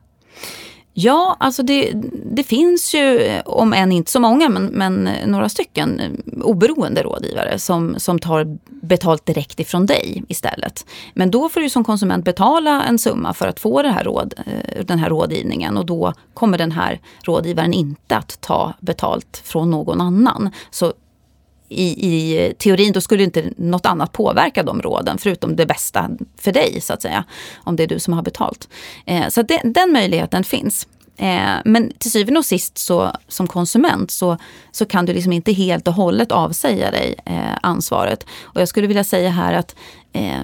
Ja, 0.94 1.38
alltså 1.40 1.64
det, 1.64 1.92
det 2.32 2.44
finns 2.44 2.94
ju, 2.94 3.32
om 3.46 3.74
än 3.74 3.92
inte 3.92 4.12
så 4.12 4.20
många, 4.20 4.50
men, 4.50 4.66
men 4.66 5.10
några 5.26 5.50
stycken 5.50 6.02
oberoende 6.44 7.04
rådgivare 7.04 7.60
som, 7.60 7.96
som 7.98 8.20
tar 8.20 8.58
betalt 8.82 9.26
direkt 9.26 9.60
ifrån 9.60 9.86
dig 9.86 10.24
istället. 10.28 10.86
Men 11.14 11.32
då 11.32 11.50
får 11.50 11.62
du 11.62 11.70
som 11.70 11.84
konsument 11.84 12.26
betala 12.26 12.84
en 12.84 13.00
summa 13.00 13.34
för 13.34 13.48
att 13.48 13.60
få 13.60 13.82
det 13.82 13.90
här 13.90 14.04
råd, 14.04 14.34
eh, 14.38 14.86
den 14.86 15.00
här 15.00 15.10
rådgivningen 15.10 15.78
och 15.78 15.86
då 15.86 16.14
kommer 16.34 16.58
den 16.58 16.72
här 16.72 17.00
rådgivaren 17.24 17.74
inte 17.74 18.18
att 18.18 18.42
ta 18.42 18.74
betalt 18.80 19.42
från 19.46 19.72
någon 19.72 20.02
annan. 20.02 20.50
Så 20.72 20.94
i, 21.72 22.08
i 22.08 22.54
teorin 22.54 22.94
då 22.94 23.02
skulle 23.02 23.24
inte 23.24 23.52
något 23.58 23.86
annat 23.86 24.12
påverka 24.12 24.64
de 24.64 24.82
råden 24.82 25.18
förutom 25.18 25.56
det 25.56 25.66
bästa 25.66 26.10
för 26.38 26.52
dig 26.52 26.82
så 26.82 26.94
att 26.94 27.02
säga. 27.02 27.24
Om 27.64 27.76
det 27.76 27.84
är 27.84 27.88
du 27.88 28.00
som 28.00 28.14
har 28.14 28.24
betalt. 28.24 28.70
Eh, 29.06 29.28
så 29.28 29.42
det, 29.42 29.62
den 29.64 29.94
möjligheten 29.94 30.44
finns. 30.44 30.88
Eh, 31.18 31.58
men 31.66 31.92
till 31.98 32.12
syvende 32.12 32.38
och 32.38 32.46
sist 32.46 32.78
så, 32.78 33.12
som 33.28 33.48
konsument 33.48 34.12
så, 34.12 34.38
så 34.72 34.86
kan 34.86 35.06
du 35.06 35.14
liksom 35.14 35.34
inte 35.34 35.52
helt 35.52 35.88
och 35.88 35.94
hållet 35.94 36.32
avsäga 36.32 36.92
dig 36.92 37.16
eh, 37.26 37.58
ansvaret. 37.62 38.26
Och 38.42 38.62
jag 38.62 38.68
skulle 38.68 38.88
vilja 38.88 39.04
säga 39.04 39.30
här 39.30 39.54
att, 39.54 39.76
eh, 40.14 40.42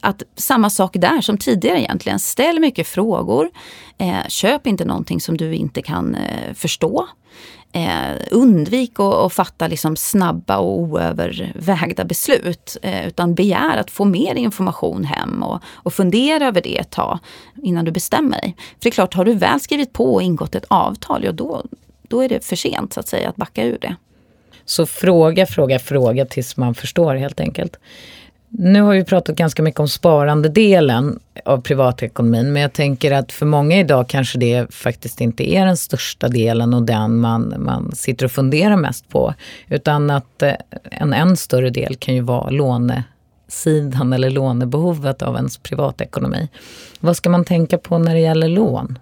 att 0.00 0.22
samma 0.36 0.70
sak 0.70 0.92
där 0.94 1.20
som 1.20 1.38
tidigare 1.38 1.80
egentligen. 1.80 2.18
Ställ 2.18 2.60
mycket 2.60 2.86
frågor. 2.86 3.50
Eh, 3.98 4.28
köp 4.28 4.66
inte 4.66 4.84
någonting 4.84 5.20
som 5.20 5.36
du 5.36 5.54
inte 5.54 5.82
kan 5.82 6.14
eh, 6.14 6.54
förstå. 6.54 7.08
Eh, 7.74 8.16
undvik 8.30 9.00
att 9.00 9.32
fatta 9.32 9.68
liksom 9.68 9.96
snabba 9.96 10.58
och 10.58 10.78
oövervägda 10.78 12.04
beslut. 12.04 12.76
Eh, 12.82 13.06
utan 13.06 13.34
begär 13.34 13.76
att 13.76 13.90
få 13.90 14.04
mer 14.04 14.34
information 14.34 15.04
hem 15.04 15.42
och, 15.42 15.62
och 15.64 15.94
fundera 15.94 16.46
över 16.46 16.60
det 16.60 16.78
ett 16.78 16.90
tag 16.90 17.18
innan 17.62 17.84
du 17.84 17.90
bestämmer 17.90 18.40
dig. 18.40 18.54
För 18.56 18.76
det 18.80 18.88
är 18.88 18.90
klart, 18.90 19.14
har 19.14 19.24
du 19.24 19.34
väl 19.34 19.60
skrivit 19.60 19.92
på 19.92 20.14
och 20.14 20.22
ingått 20.22 20.54
ett 20.54 20.64
avtal, 20.68 21.24
ja 21.24 21.32
då, 21.32 21.62
då 22.08 22.20
är 22.20 22.28
det 22.28 22.44
för 22.44 22.56
sent 22.56 22.92
så 22.92 23.00
att 23.00 23.08
säga 23.08 23.28
att 23.28 23.36
backa 23.36 23.64
ur 23.64 23.78
det. 23.80 23.96
Så 24.64 24.86
fråga, 24.86 25.46
fråga, 25.46 25.78
fråga 25.78 26.26
tills 26.26 26.56
man 26.56 26.74
förstår 26.74 27.14
helt 27.14 27.40
enkelt. 27.40 27.76
Nu 28.54 28.82
har 28.82 28.94
vi 28.94 29.04
pratat 29.04 29.36
ganska 29.36 29.62
mycket 29.62 29.80
om 29.80 29.88
sparandedelen 29.88 31.20
av 31.44 31.60
privatekonomin 31.60 32.52
men 32.52 32.62
jag 32.62 32.72
tänker 32.72 33.12
att 33.12 33.32
för 33.32 33.46
många 33.46 33.80
idag 33.80 34.08
kanske 34.08 34.38
det 34.38 34.74
faktiskt 34.74 35.20
inte 35.20 35.54
är 35.54 35.66
den 35.66 35.76
största 35.76 36.28
delen 36.28 36.74
och 36.74 36.82
den 36.82 37.20
man, 37.20 37.54
man 37.58 37.92
sitter 37.94 38.24
och 38.24 38.32
funderar 38.32 38.76
mest 38.76 39.08
på. 39.08 39.34
Utan 39.68 40.10
att 40.10 40.42
eh, 40.42 40.52
en 40.82 41.12
än 41.12 41.36
större 41.36 41.70
del 41.70 41.96
kan 41.96 42.14
ju 42.14 42.20
vara 42.20 42.50
lånesidan 42.50 44.12
eller 44.12 44.30
lånebehovet 44.30 45.22
av 45.22 45.36
ens 45.36 45.58
privatekonomi. 45.58 46.48
Vad 47.00 47.16
ska 47.16 47.30
man 47.30 47.44
tänka 47.44 47.78
på 47.78 47.98
när 47.98 48.14
det 48.14 48.20
gäller 48.20 48.48
lån? 48.48 48.98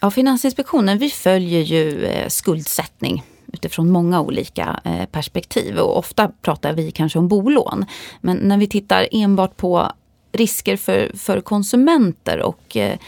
Ja, 0.00 0.10
Finansinspektionen 0.10 0.98
vi 0.98 1.10
följer 1.10 1.60
ju 1.60 2.04
eh, 2.04 2.28
skuldsättning 2.28 3.22
utifrån 3.54 3.90
många 3.90 4.20
olika 4.20 4.80
eh, 4.84 5.06
perspektiv. 5.06 5.78
Och 5.78 5.98
ofta 5.98 6.30
pratar 6.42 6.72
vi 6.72 6.90
kanske 6.90 7.18
om 7.18 7.28
bolån. 7.28 7.84
Men 8.20 8.36
när 8.36 8.58
vi 8.58 8.66
tittar 8.66 9.08
enbart 9.10 9.56
på 9.56 9.92
risker 10.34 10.76
för, 10.76 11.10
för 11.14 11.40
konsumenter 11.40 12.42
och 12.42 12.76
eh, 12.76 12.98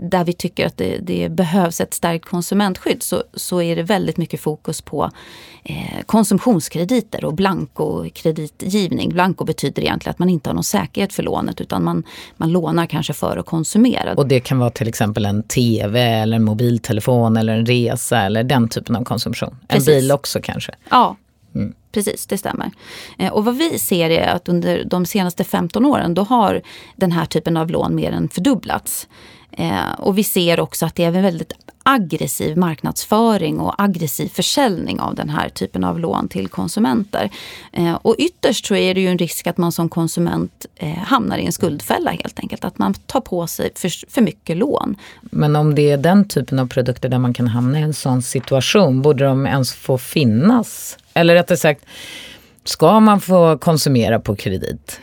där 0.00 0.24
vi 0.24 0.32
tycker 0.32 0.66
att 0.66 0.76
det, 0.76 0.98
det, 0.98 1.28
behövs 1.28 1.80
ett 1.80 1.94
starkt 1.94 2.24
konsumentskydd 2.24 3.02
så, 3.02 3.22
så 3.34 3.62
är 3.62 3.76
det 3.76 3.82
väldigt 3.82 4.16
mycket 4.16 4.40
fokus 4.40 4.80
på 4.82 5.10
eh, 5.64 6.02
konsumtionskrediter 6.06 7.24
och 7.24 7.34
blankokreditgivning. 7.34 9.08
Blanko 9.08 9.44
betyder 9.44 9.82
egentligen 9.82 10.10
att 10.10 10.18
man 10.18 10.28
inte 10.28 10.50
har 10.50 10.54
någon 10.54 10.64
säkerhet 10.64 11.12
för 11.12 11.22
lånet 11.22 11.60
utan 11.60 11.84
man, 11.84 12.02
man 12.36 12.52
lånar 12.52 12.86
kanske 12.86 13.12
för 13.12 13.36
att 13.36 13.46
konsumera. 13.46 14.14
Och 14.14 14.28
det 14.28 14.40
kan 14.40 14.58
vara 14.58 14.70
till 14.70 14.88
exempel 14.88 15.26
en 15.26 15.42
TV 15.42 16.00
eller 16.00 16.36
en 16.36 16.44
mobiltelefon 16.44 17.36
eller 17.36 17.56
en 17.56 17.66
resa 17.66 18.20
eller 18.20 18.44
den 18.44 18.68
typen 18.68 18.96
av 18.96 19.04
konsumtion. 19.04 19.56
Precis. 19.68 19.88
En 19.88 19.94
bil 19.94 20.12
också 20.12 20.40
kanske. 20.42 20.74
Ja. 20.90 21.16
Precis, 21.92 22.26
det 22.26 22.38
stämmer. 22.38 22.70
Eh, 23.18 23.32
och 23.32 23.44
vad 23.44 23.56
vi 23.56 23.78
ser 23.78 24.10
är 24.10 24.28
att 24.28 24.48
under 24.48 24.84
de 24.84 25.06
senaste 25.06 25.44
15 25.44 25.86
åren 25.86 26.14
då 26.14 26.22
har 26.22 26.62
den 26.96 27.12
här 27.12 27.26
typen 27.26 27.56
av 27.56 27.70
lån 27.70 27.94
mer 27.94 28.12
än 28.12 28.28
fördubblats. 28.28 29.08
Eh, 29.52 29.92
och 29.98 30.18
vi 30.18 30.24
ser 30.24 30.60
också 30.60 30.86
att 30.86 30.94
det 30.94 31.04
är 31.04 31.08
en 31.12 31.22
väldigt 31.22 31.52
aggressiv 31.82 32.56
marknadsföring 32.56 33.60
och 33.60 33.82
aggressiv 33.82 34.28
försäljning 34.28 35.00
av 35.00 35.14
den 35.14 35.28
här 35.28 35.48
typen 35.48 35.84
av 35.84 35.98
lån 35.98 36.28
till 36.28 36.48
konsumenter. 36.48 37.30
Eh, 37.72 37.94
och 37.94 38.14
ytterst 38.18 38.66
så 38.66 38.74
är 38.74 38.94
det 38.94 39.00
ju 39.00 39.06
en 39.06 39.18
risk 39.18 39.46
att 39.46 39.58
man 39.58 39.72
som 39.72 39.88
konsument 39.88 40.66
eh, 40.76 40.88
hamnar 40.88 41.38
i 41.38 41.46
en 41.46 41.52
skuldfälla 41.52 42.10
helt 42.10 42.38
enkelt. 42.38 42.64
Att 42.64 42.78
man 42.78 42.94
tar 42.94 43.20
på 43.20 43.46
sig 43.46 43.70
för, 43.74 44.10
för 44.10 44.22
mycket 44.22 44.56
lån. 44.56 44.96
Men 45.20 45.56
om 45.56 45.74
det 45.74 45.90
är 45.90 45.96
den 45.96 46.28
typen 46.28 46.58
av 46.58 46.68
produkter 46.68 47.08
där 47.08 47.18
man 47.18 47.34
kan 47.34 47.48
hamna 47.48 47.80
i 47.80 47.82
en 47.82 47.94
sån 47.94 48.22
situation, 48.22 49.02
borde 49.02 49.24
de 49.24 49.46
ens 49.46 49.72
få 49.72 49.98
finnas? 49.98 50.98
Eller 51.14 51.34
rättare 51.34 51.58
sagt, 51.58 51.84
ska 52.64 53.00
man 53.00 53.20
få 53.20 53.58
konsumera 53.58 54.20
på 54.20 54.36
kredit? 54.36 55.00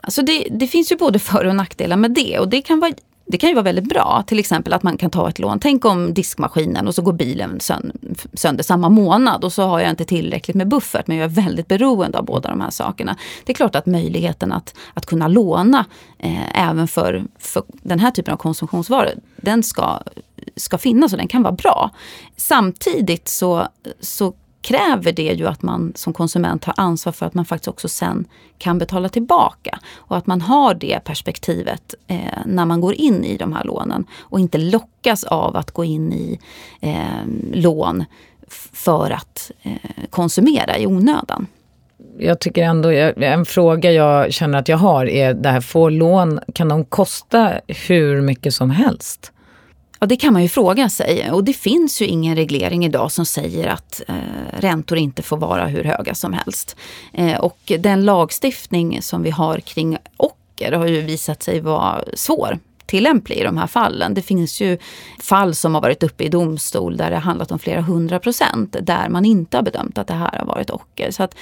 Alltså 0.00 0.22
det, 0.22 0.46
det 0.50 0.66
finns 0.66 0.92
ju 0.92 0.96
både 0.96 1.18
för 1.18 1.44
och 1.44 1.56
nackdelar 1.56 1.96
med 1.96 2.10
det. 2.10 2.38
Och 2.38 2.48
det 2.48 2.62
kan 2.62 2.80
vara 2.80 2.92
det 3.30 3.38
kan 3.38 3.48
ju 3.48 3.54
vara 3.54 3.64
väldigt 3.64 3.88
bra, 3.88 4.24
till 4.26 4.38
exempel 4.38 4.72
att 4.72 4.82
man 4.82 4.96
kan 4.96 5.10
ta 5.10 5.28
ett 5.28 5.38
lån. 5.38 5.58
Tänk 5.58 5.84
om 5.84 6.14
diskmaskinen 6.14 6.88
och 6.88 6.94
så 6.94 7.02
går 7.02 7.12
bilen 7.12 7.58
sönder 8.34 8.62
samma 8.64 8.88
månad 8.88 9.44
och 9.44 9.52
så 9.52 9.62
har 9.62 9.80
jag 9.80 9.90
inte 9.90 10.04
tillräckligt 10.04 10.56
med 10.56 10.68
buffert 10.68 11.06
men 11.06 11.16
jag 11.16 11.24
är 11.24 11.28
väldigt 11.28 11.68
beroende 11.68 12.18
av 12.18 12.24
båda 12.24 12.48
de 12.48 12.60
här 12.60 12.70
sakerna. 12.70 13.16
Det 13.44 13.52
är 13.52 13.54
klart 13.54 13.76
att 13.76 13.86
möjligheten 13.86 14.52
att, 14.52 14.74
att 14.94 15.06
kunna 15.06 15.28
låna 15.28 15.84
eh, 16.18 16.68
även 16.68 16.88
för, 16.88 17.24
för 17.38 17.62
den 17.82 18.00
här 18.00 18.10
typen 18.10 18.34
av 18.34 18.38
konsumtionsvaror, 18.38 19.12
den 19.36 19.62
ska, 19.62 20.00
ska 20.56 20.78
finnas 20.78 21.12
och 21.12 21.18
den 21.18 21.28
kan 21.28 21.42
vara 21.42 21.54
bra. 21.54 21.90
Samtidigt 22.36 23.28
så, 23.28 23.68
så 24.00 24.34
kräver 24.62 25.12
det 25.12 25.22
ju 25.22 25.46
att 25.46 25.62
man 25.62 25.92
som 25.94 26.12
konsument 26.12 26.64
har 26.64 26.74
ansvar 26.76 27.12
för 27.12 27.26
att 27.26 27.34
man 27.34 27.44
faktiskt 27.44 27.68
också 27.68 27.88
sen 27.88 28.24
kan 28.58 28.78
betala 28.78 29.08
tillbaka. 29.08 29.78
Och 29.94 30.16
att 30.16 30.26
man 30.26 30.40
har 30.40 30.74
det 30.74 31.00
perspektivet 31.04 31.94
eh, 32.06 32.18
när 32.46 32.66
man 32.66 32.80
går 32.80 32.94
in 32.94 33.24
i 33.24 33.36
de 33.36 33.52
här 33.52 33.64
lånen 33.64 34.06
och 34.18 34.40
inte 34.40 34.58
lockas 34.58 35.24
av 35.24 35.56
att 35.56 35.70
gå 35.70 35.84
in 35.84 36.12
i 36.12 36.38
eh, 36.80 37.26
lån 37.52 38.04
för 38.72 39.10
att 39.10 39.50
eh, 39.62 39.72
konsumera 40.10 40.78
i 40.78 40.86
onödan. 40.86 41.46
Jag 42.18 42.40
tycker 42.40 42.62
ändå, 42.62 42.88
en 42.88 43.44
fråga 43.44 43.92
jag 43.92 44.32
känner 44.32 44.58
att 44.58 44.68
jag 44.68 44.76
har 44.76 45.06
är 45.06 45.34
det 45.34 45.48
här, 45.48 45.60
får 45.60 45.90
lån, 45.90 46.40
kan 46.54 46.68
de 46.68 46.84
kosta 46.84 47.52
hur 47.88 48.20
mycket 48.20 48.54
som 48.54 48.70
helst? 48.70 49.32
Ja, 50.02 50.06
det 50.06 50.16
kan 50.16 50.32
man 50.32 50.42
ju 50.42 50.48
fråga 50.48 50.88
sig. 50.88 51.30
Och 51.30 51.44
det 51.44 51.52
finns 51.52 52.02
ju 52.02 52.06
ingen 52.06 52.36
reglering 52.36 52.84
idag 52.84 53.12
som 53.12 53.26
säger 53.26 53.68
att 53.68 54.02
eh, 54.08 54.14
räntor 54.52 54.98
inte 54.98 55.22
får 55.22 55.36
vara 55.36 55.66
hur 55.66 55.84
höga 55.84 56.14
som 56.14 56.32
helst. 56.32 56.76
Eh, 57.12 57.40
och 57.40 57.72
den 57.78 58.04
lagstiftning 58.04 59.02
som 59.02 59.22
vi 59.22 59.30
har 59.30 59.60
kring 59.60 59.98
ocker 60.16 60.72
har 60.72 60.86
ju 60.86 61.00
visat 61.00 61.42
sig 61.42 61.60
vara 61.60 62.04
svår 62.14 62.58
tillämplig 62.86 63.36
i 63.36 63.42
de 63.42 63.56
här 63.56 63.66
fallen. 63.66 64.14
Det 64.14 64.22
finns 64.22 64.60
ju 64.60 64.78
fall 65.18 65.54
som 65.54 65.74
har 65.74 65.82
varit 65.82 66.02
uppe 66.02 66.24
i 66.24 66.28
domstol 66.28 66.96
där 66.96 67.10
det 67.10 67.16
har 67.16 67.22
handlat 67.22 67.52
om 67.52 67.58
flera 67.58 67.80
hundra 67.80 68.18
procent 68.18 68.76
där 68.82 69.08
man 69.08 69.24
inte 69.24 69.56
har 69.56 69.62
bedömt 69.62 69.98
att 69.98 70.06
det 70.06 70.14
här 70.14 70.38
har 70.38 70.46
varit 70.46 70.70
ocker. 70.70 71.10
Så 71.10 71.22
att 71.22 71.34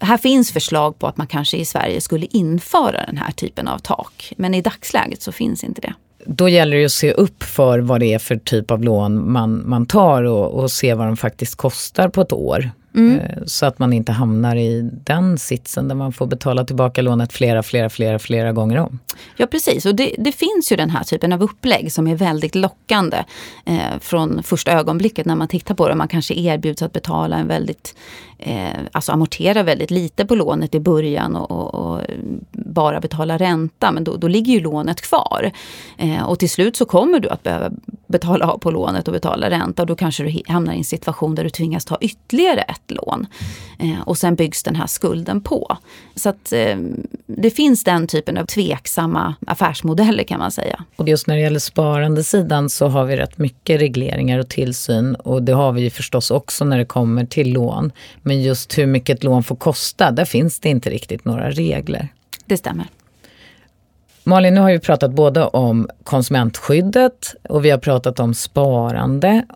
här 0.00 0.16
finns 0.18 0.52
förslag 0.52 0.98
på 0.98 1.06
att 1.06 1.16
man 1.16 1.26
kanske 1.26 1.56
i 1.56 1.64
Sverige 1.64 2.00
skulle 2.00 2.26
införa 2.26 3.06
den 3.06 3.16
här 3.16 3.32
typen 3.32 3.68
av 3.68 3.78
tak. 3.78 4.32
Men 4.36 4.54
i 4.54 4.62
dagsläget 4.62 5.22
så 5.22 5.32
finns 5.32 5.64
inte 5.64 5.80
det 5.80 5.94
då 6.26 6.48
gäller 6.48 6.76
det 6.76 6.84
att 6.84 6.92
se 6.92 7.12
upp 7.12 7.42
för 7.42 7.78
vad 7.78 8.00
det 8.00 8.14
är 8.14 8.18
för 8.18 8.36
typ 8.36 8.70
av 8.70 8.84
lån 8.84 9.32
man, 9.32 9.68
man 9.68 9.86
tar 9.86 10.22
och, 10.22 10.62
och 10.62 10.70
se 10.70 10.94
vad 10.94 11.06
de 11.06 11.16
faktiskt 11.16 11.56
kostar 11.56 12.08
på 12.08 12.20
ett 12.20 12.32
år. 12.32 12.70
Mm. 12.96 13.20
Eh, 13.20 13.42
så 13.46 13.66
att 13.66 13.78
man 13.78 13.92
inte 13.92 14.12
hamnar 14.12 14.56
i 14.56 14.90
den 15.04 15.38
sitsen 15.38 15.88
där 15.88 15.94
man 15.94 16.12
får 16.12 16.26
betala 16.26 16.64
tillbaka 16.64 17.02
lånet 17.02 17.32
flera, 17.32 17.62
flera, 17.62 17.90
flera, 17.90 18.18
flera 18.18 18.52
gånger 18.52 18.76
om. 18.76 18.98
Ja 19.36 19.46
precis 19.46 19.86
och 19.86 19.94
det, 19.94 20.14
det 20.18 20.32
finns 20.32 20.72
ju 20.72 20.76
den 20.76 20.90
här 20.90 21.04
typen 21.04 21.32
av 21.32 21.42
upplägg 21.42 21.92
som 21.92 22.06
är 22.06 22.14
väldigt 22.14 22.54
lockande 22.54 23.24
eh, 23.64 23.98
från 24.00 24.42
första 24.42 24.72
ögonblicket 24.72 25.26
när 25.26 25.36
man 25.36 25.48
tittar 25.48 25.74
på 25.74 25.88
det. 25.88 25.94
Man 25.94 26.08
kanske 26.08 26.34
erbjuds 26.34 26.82
att 26.82 26.92
betala 26.92 27.36
en 27.36 27.48
väldigt, 27.48 27.94
eh, 28.38 28.68
alltså 28.92 29.12
amortera 29.12 29.62
väldigt 29.62 29.90
lite 29.90 30.26
på 30.26 30.34
lånet 30.34 30.74
i 30.74 30.80
början 30.80 31.36
och, 31.36 31.50
och, 31.50 31.74
och 31.74 32.00
bara 32.52 33.00
betala 33.00 33.38
ränta. 33.38 33.92
Men 33.92 34.04
då, 34.04 34.16
då 34.16 34.28
ligger 34.28 34.52
ju 34.52 34.60
lånet 34.60 35.00
kvar. 35.00 35.50
Eh, 35.98 36.22
och 36.28 36.38
till 36.38 36.50
slut 36.50 36.76
så 36.76 36.84
kommer 36.84 37.20
du 37.20 37.28
att 37.28 37.42
behöva 37.42 37.70
betala 38.06 38.46
av 38.46 38.58
på 38.58 38.70
lånet 38.70 39.08
och 39.08 39.14
betala 39.14 39.50
ränta. 39.50 39.82
Och 39.82 39.86
då 39.86 39.96
kanske 39.96 40.22
du 40.22 40.42
hamnar 40.46 40.72
i 40.72 40.76
en 40.76 40.84
situation 40.84 41.34
där 41.34 41.44
du 41.44 41.50
tvingas 41.50 41.84
ta 41.84 41.98
ytterligare 42.00 42.60
ett 42.60 42.90
lån. 42.90 43.26
Eh, 43.78 44.00
och 44.00 44.18
sen 44.18 44.34
byggs 44.34 44.62
den 44.62 44.76
här 44.76 44.86
skulden 44.86 45.40
på. 45.40 45.76
Så 46.14 46.28
att 46.28 46.52
eh, 46.52 46.76
det 47.26 47.50
finns 47.50 47.84
den 47.84 48.06
typen 48.06 48.38
av 48.38 48.44
tveksamma 48.44 49.34
affärsmodeller 49.46 50.24
kan 50.24 50.38
man 50.38 50.50
säga. 50.50 50.84
Och 50.96 51.08
just 51.08 51.26
när 51.26 51.34
det 51.34 51.42
gäller 51.42 51.58
sparandesidan 51.58 52.70
så 52.70 52.86
har 52.86 53.04
vi 53.04 53.16
rätt 53.16 53.38
mycket 53.38 53.80
regleringar 53.80 54.38
och 54.38 54.48
tillsyn. 54.48 55.14
Och 55.14 55.42
det 55.42 55.52
har 55.52 55.72
vi 55.72 55.82
ju 55.82 55.90
förstås 55.90 56.30
också 56.30 56.64
när 56.64 56.78
det 56.78 56.84
kommer 56.84 57.26
till 57.26 57.52
lån. 57.52 57.92
Men 58.22 58.42
just 58.42 58.78
hur 58.78 58.86
mycket 58.86 59.18
ett 59.18 59.24
lån 59.24 59.42
får 59.42 59.56
kosta, 59.56 60.10
där 60.10 60.24
finns 60.24 60.60
det 60.60 60.68
inte 60.68 60.90
riktigt 60.90 61.24
några 61.24 61.50
regler. 61.50 62.08
Det 62.46 62.56
stämmer. 62.56 62.86
Malin, 64.28 64.54
nu 64.54 64.60
har 64.60 64.72
vi 64.72 64.78
pratat 64.78 65.10
både 65.12 65.44
om 65.44 65.88
konsumentskyddet 66.04 67.34
och 67.48 67.64
vi 67.64 67.70
har 67.70 67.78
pratat 67.78 68.20
om 68.20 68.34
sparande 68.34 69.46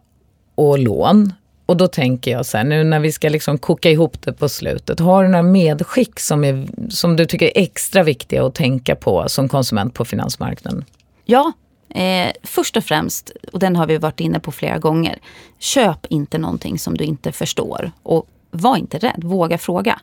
och 0.55 0.79
lån. 0.79 1.33
Och 1.67 1.77
då 1.77 1.89
tänker 1.89 2.31
jag 2.31 2.47
så 2.47 2.57
här, 2.57 2.65
nu 2.65 2.85
när 2.85 3.01
vi 3.01 3.13
ska 3.13 3.29
liksom 3.29 3.59
koka 3.59 3.91
ihop 3.91 4.23
det 4.23 4.33
på 4.33 4.49
slutet, 4.49 5.01
har 5.01 5.23
du 5.23 5.29
några 5.29 5.43
medskick 5.43 6.21
som, 6.21 6.45
är, 6.45 6.69
som 6.91 7.17
du 7.17 7.27
tycker 7.27 7.47
är 7.47 7.63
extra 7.63 8.03
viktiga 8.03 8.47
att 8.47 8.55
tänka 8.55 8.97
på 8.97 9.29
som 9.29 9.49
konsument 9.49 9.95
på 9.95 10.05
finansmarknaden? 10.05 10.85
Ja, 11.25 11.53
eh, 11.95 12.33
först 12.43 12.77
och 12.77 12.85
främst, 12.85 13.31
och 13.53 13.59
den 13.59 13.77
har 13.77 13.87
vi 13.87 13.97
varit 13.97 14.21
inne 14.21 14.41
på 14.41 14.53
flera 14.53 14.79
gånger, 14.79 15.19
köp 15.59 16.07
inte 16.09 16.39
någonting 16.39 16.79
som 16.79 16.97
du 16.97 17.05
inte 17.05 17.33
förstår. 17.33 17.91
Och 18.03 18.27
var 18.51 18.77
inte 18.77 18.99
rädd, 18.99 19.25
våga 19.25 19.59
fråga. 19.59 20.01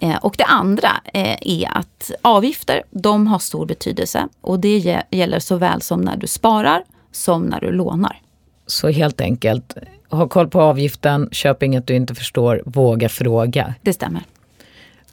Eh, 0.00 0.16
och 0.16 0.34
det 0.38 0.44
andra 0.44 0.90
eh, 1.14 1.36
är 1.40 1.78
att 1.78 2.10
avgifter, 2.22 2.82
de 2.90 3.26
har 3.26 3.38
stor 3.38 3.66
betydelse. 3.66 4.28
Och 4.40 4.60
det 4.60 5.02
gäller 5.10 5.38
såväl 5.38 5.82
som 5.82 6.00
när 6.00 6.16
du 6.16 6.26
sparar 6.26 6.84
som 7.12 7.42
när 7.42 7.60
du 7.60 7.72
lånar. 7.72 8.20
Så 8.66 8.88
helt 8.88 9.20
enkelt, 9.20 9.76
ha 10.10 10.28
koll 10.28 10.48
på 10.48 10.60
avgiften, 10.60 11.28
köp 11.32 11.62
inget 11.62 11.86
du 11.86 11.94
inte 11.94 12.14
förstår, 12.14 12.62
våga 12.66 13.08
fråga. 13.08 13.74
Det 13.82 13.92
stämmer. 13.92 14.22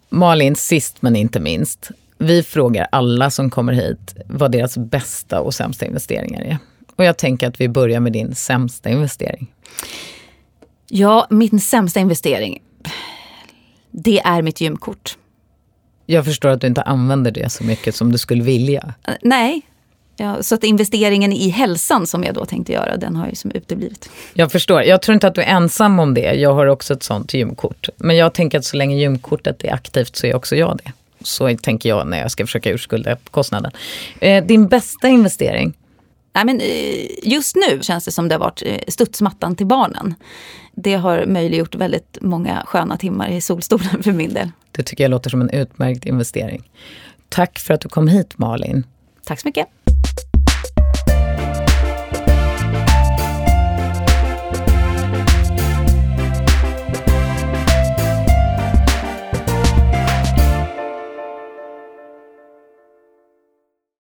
Malin, 0.10 0.56
sist 0.56 1.02
men 1.02 1.16
inte 1.16 1.40
minst. 1.40 1.92
Vi 2.18 2.44
frågar 2.44 2.88
alla 2.92 3.30
som 3.30 3.50
kommer 3.50 3.74
hit 3.74 4.16
vad 4.26 4.52
deras 4.52 4.78
bästa 4.78 5.42
och 5.42 5.54
sämsta 5.54 5.86
investeringar 5.86 6.42
är. 6.42 6.58
Och 6.96 7.06
jag 7.06 7.18
tänker 7.18 7.48
att 7.48 7.62
vi 7.62 7.70
börjar 7.70 8.00
med 8.00 8.14
din 8.14 8.36
sämsta 8.36 8.90
investering. 8.90 9.48
Ja, 10.88 11.28
min 11.30 11.60
sämsta 11.60 12.00
investering, 12.00 12.60
det 13.92 14.20
är 14.20 14.42
mitt 14.42 14.62
gymkort. 14.62 15.18
Jag 16.06 16.26
förstår 16.26 16.50
att 16.50 16.62
du 16.62 16.68
inte 16.68 16.82
använder 16.82 17.32
det 17.32 17.50
så 17.50 17.64
mycket 17.64 17.96
som 17.96 18.12
du 18.12 18.18
skulle 18.18 18.44
vilja. 18.44 18.94
Uh, 19.10 19.16
nej, 19.22 19.62
Ja, 20.20 20.44
så 20.44 20.56
att 20.56 20.64
investeringen 20.64 21.34
i 21.34 21.50
hälsan 21.50 22.08
som 22.08 22.24
jag 22.24 22.36
då 22.36 22.46
tänkte 22.46 22.74
göra, 22.74 22.98
den 22.98 23.16
har 23.16 23.28
ju 23.28 23.36
som 23.36 23.52
uteblivit. 23.52 24.10
Jag 24.34 24.52
förstår. 24.52 24.84
Jag 24.84 25.02
tror 25.02 25.14
inte 25.14 25.28
att 25.28 25.36
du 25.36 25.42
är 25.42 25.56
ensam 25.56 26.00
om 26.00 26.14
det. 26.14 26.34
Jag 26.34 26.54
har 26.54 26.66
också 26.66 26.94
ett 26.94 27.04
sånt 27.04 27.34
gymkort. 27.34 27.90
Men 27.98 28.16
jag 28.18 28.34
tänker 28.34 28.58
att 28.60 28.66
så 28.66 28.78
länge 28.78 28.96
gymkortet 28.96 29.64
är 29.64 29.74
aktivt 29.74 30.16
så 30.16 30.28
är 30.28 30.36
också 30.36 30.56
jag 30.56 30.80
det. 30.84 30.92
Så 31.22 31.58
tänker 31.58 31.90
jag 31.90 32.08
när 32.08 32.20
jag 32.20 32.32
ska 32.32 32.46
försöka 32.46 32.70
urskulda 32.70 33.18
kostnaden. 33.32 33.72
Eh, 34.20 34.46
din 34.46 34.68
bästa 34.68 35.08
investering? 35.08 35.74
Nej, 36.38 36.46
men 36.46 36.62
eh, 36.62 37.30
just 37.30 37.56
nu 37.56 37.80
känns 37.82 38.06
det 38.06 38.12
som 38.12 38.28
det 38.28 38.36
har 38.36 38.40
varit 38.40 38.64
eh, 38.66 38.78
studsmattan 38.88 39.56
till 39.56 39.66
barnen. 39.66 40.16
Det 40.76 40.96
har 40.96 41.26
möjliggjort 41.26 41.76
väldigt 41.76 42.18
många 42.22 42.64
sköna 42.66 42.98
timmar 42.98 43.30
i 43.30 43.42
solstolen 43.42 44.04
för 44.04 44.12
min 44.12 44.34
del. 44.34 44.52
Det 44.72 44.84
tycker 44.84 45.04
jag 45.04 45.12
låter 45.12 45.30
som 45.30 45.42
en 45.42 45.50
utmärkt 45.50 46.06
investering. 46.06 46.70
Tack 47.30 47.60
för 47.60 47.74
att 47.74 47.82
du 47.82 47.90
kom 47.90 48.08
hit 48.08 48.38
Malin. 48.38 48.84
Tack 49.24 49.40
så 49.40 49.48
mycket. 49.48 49.68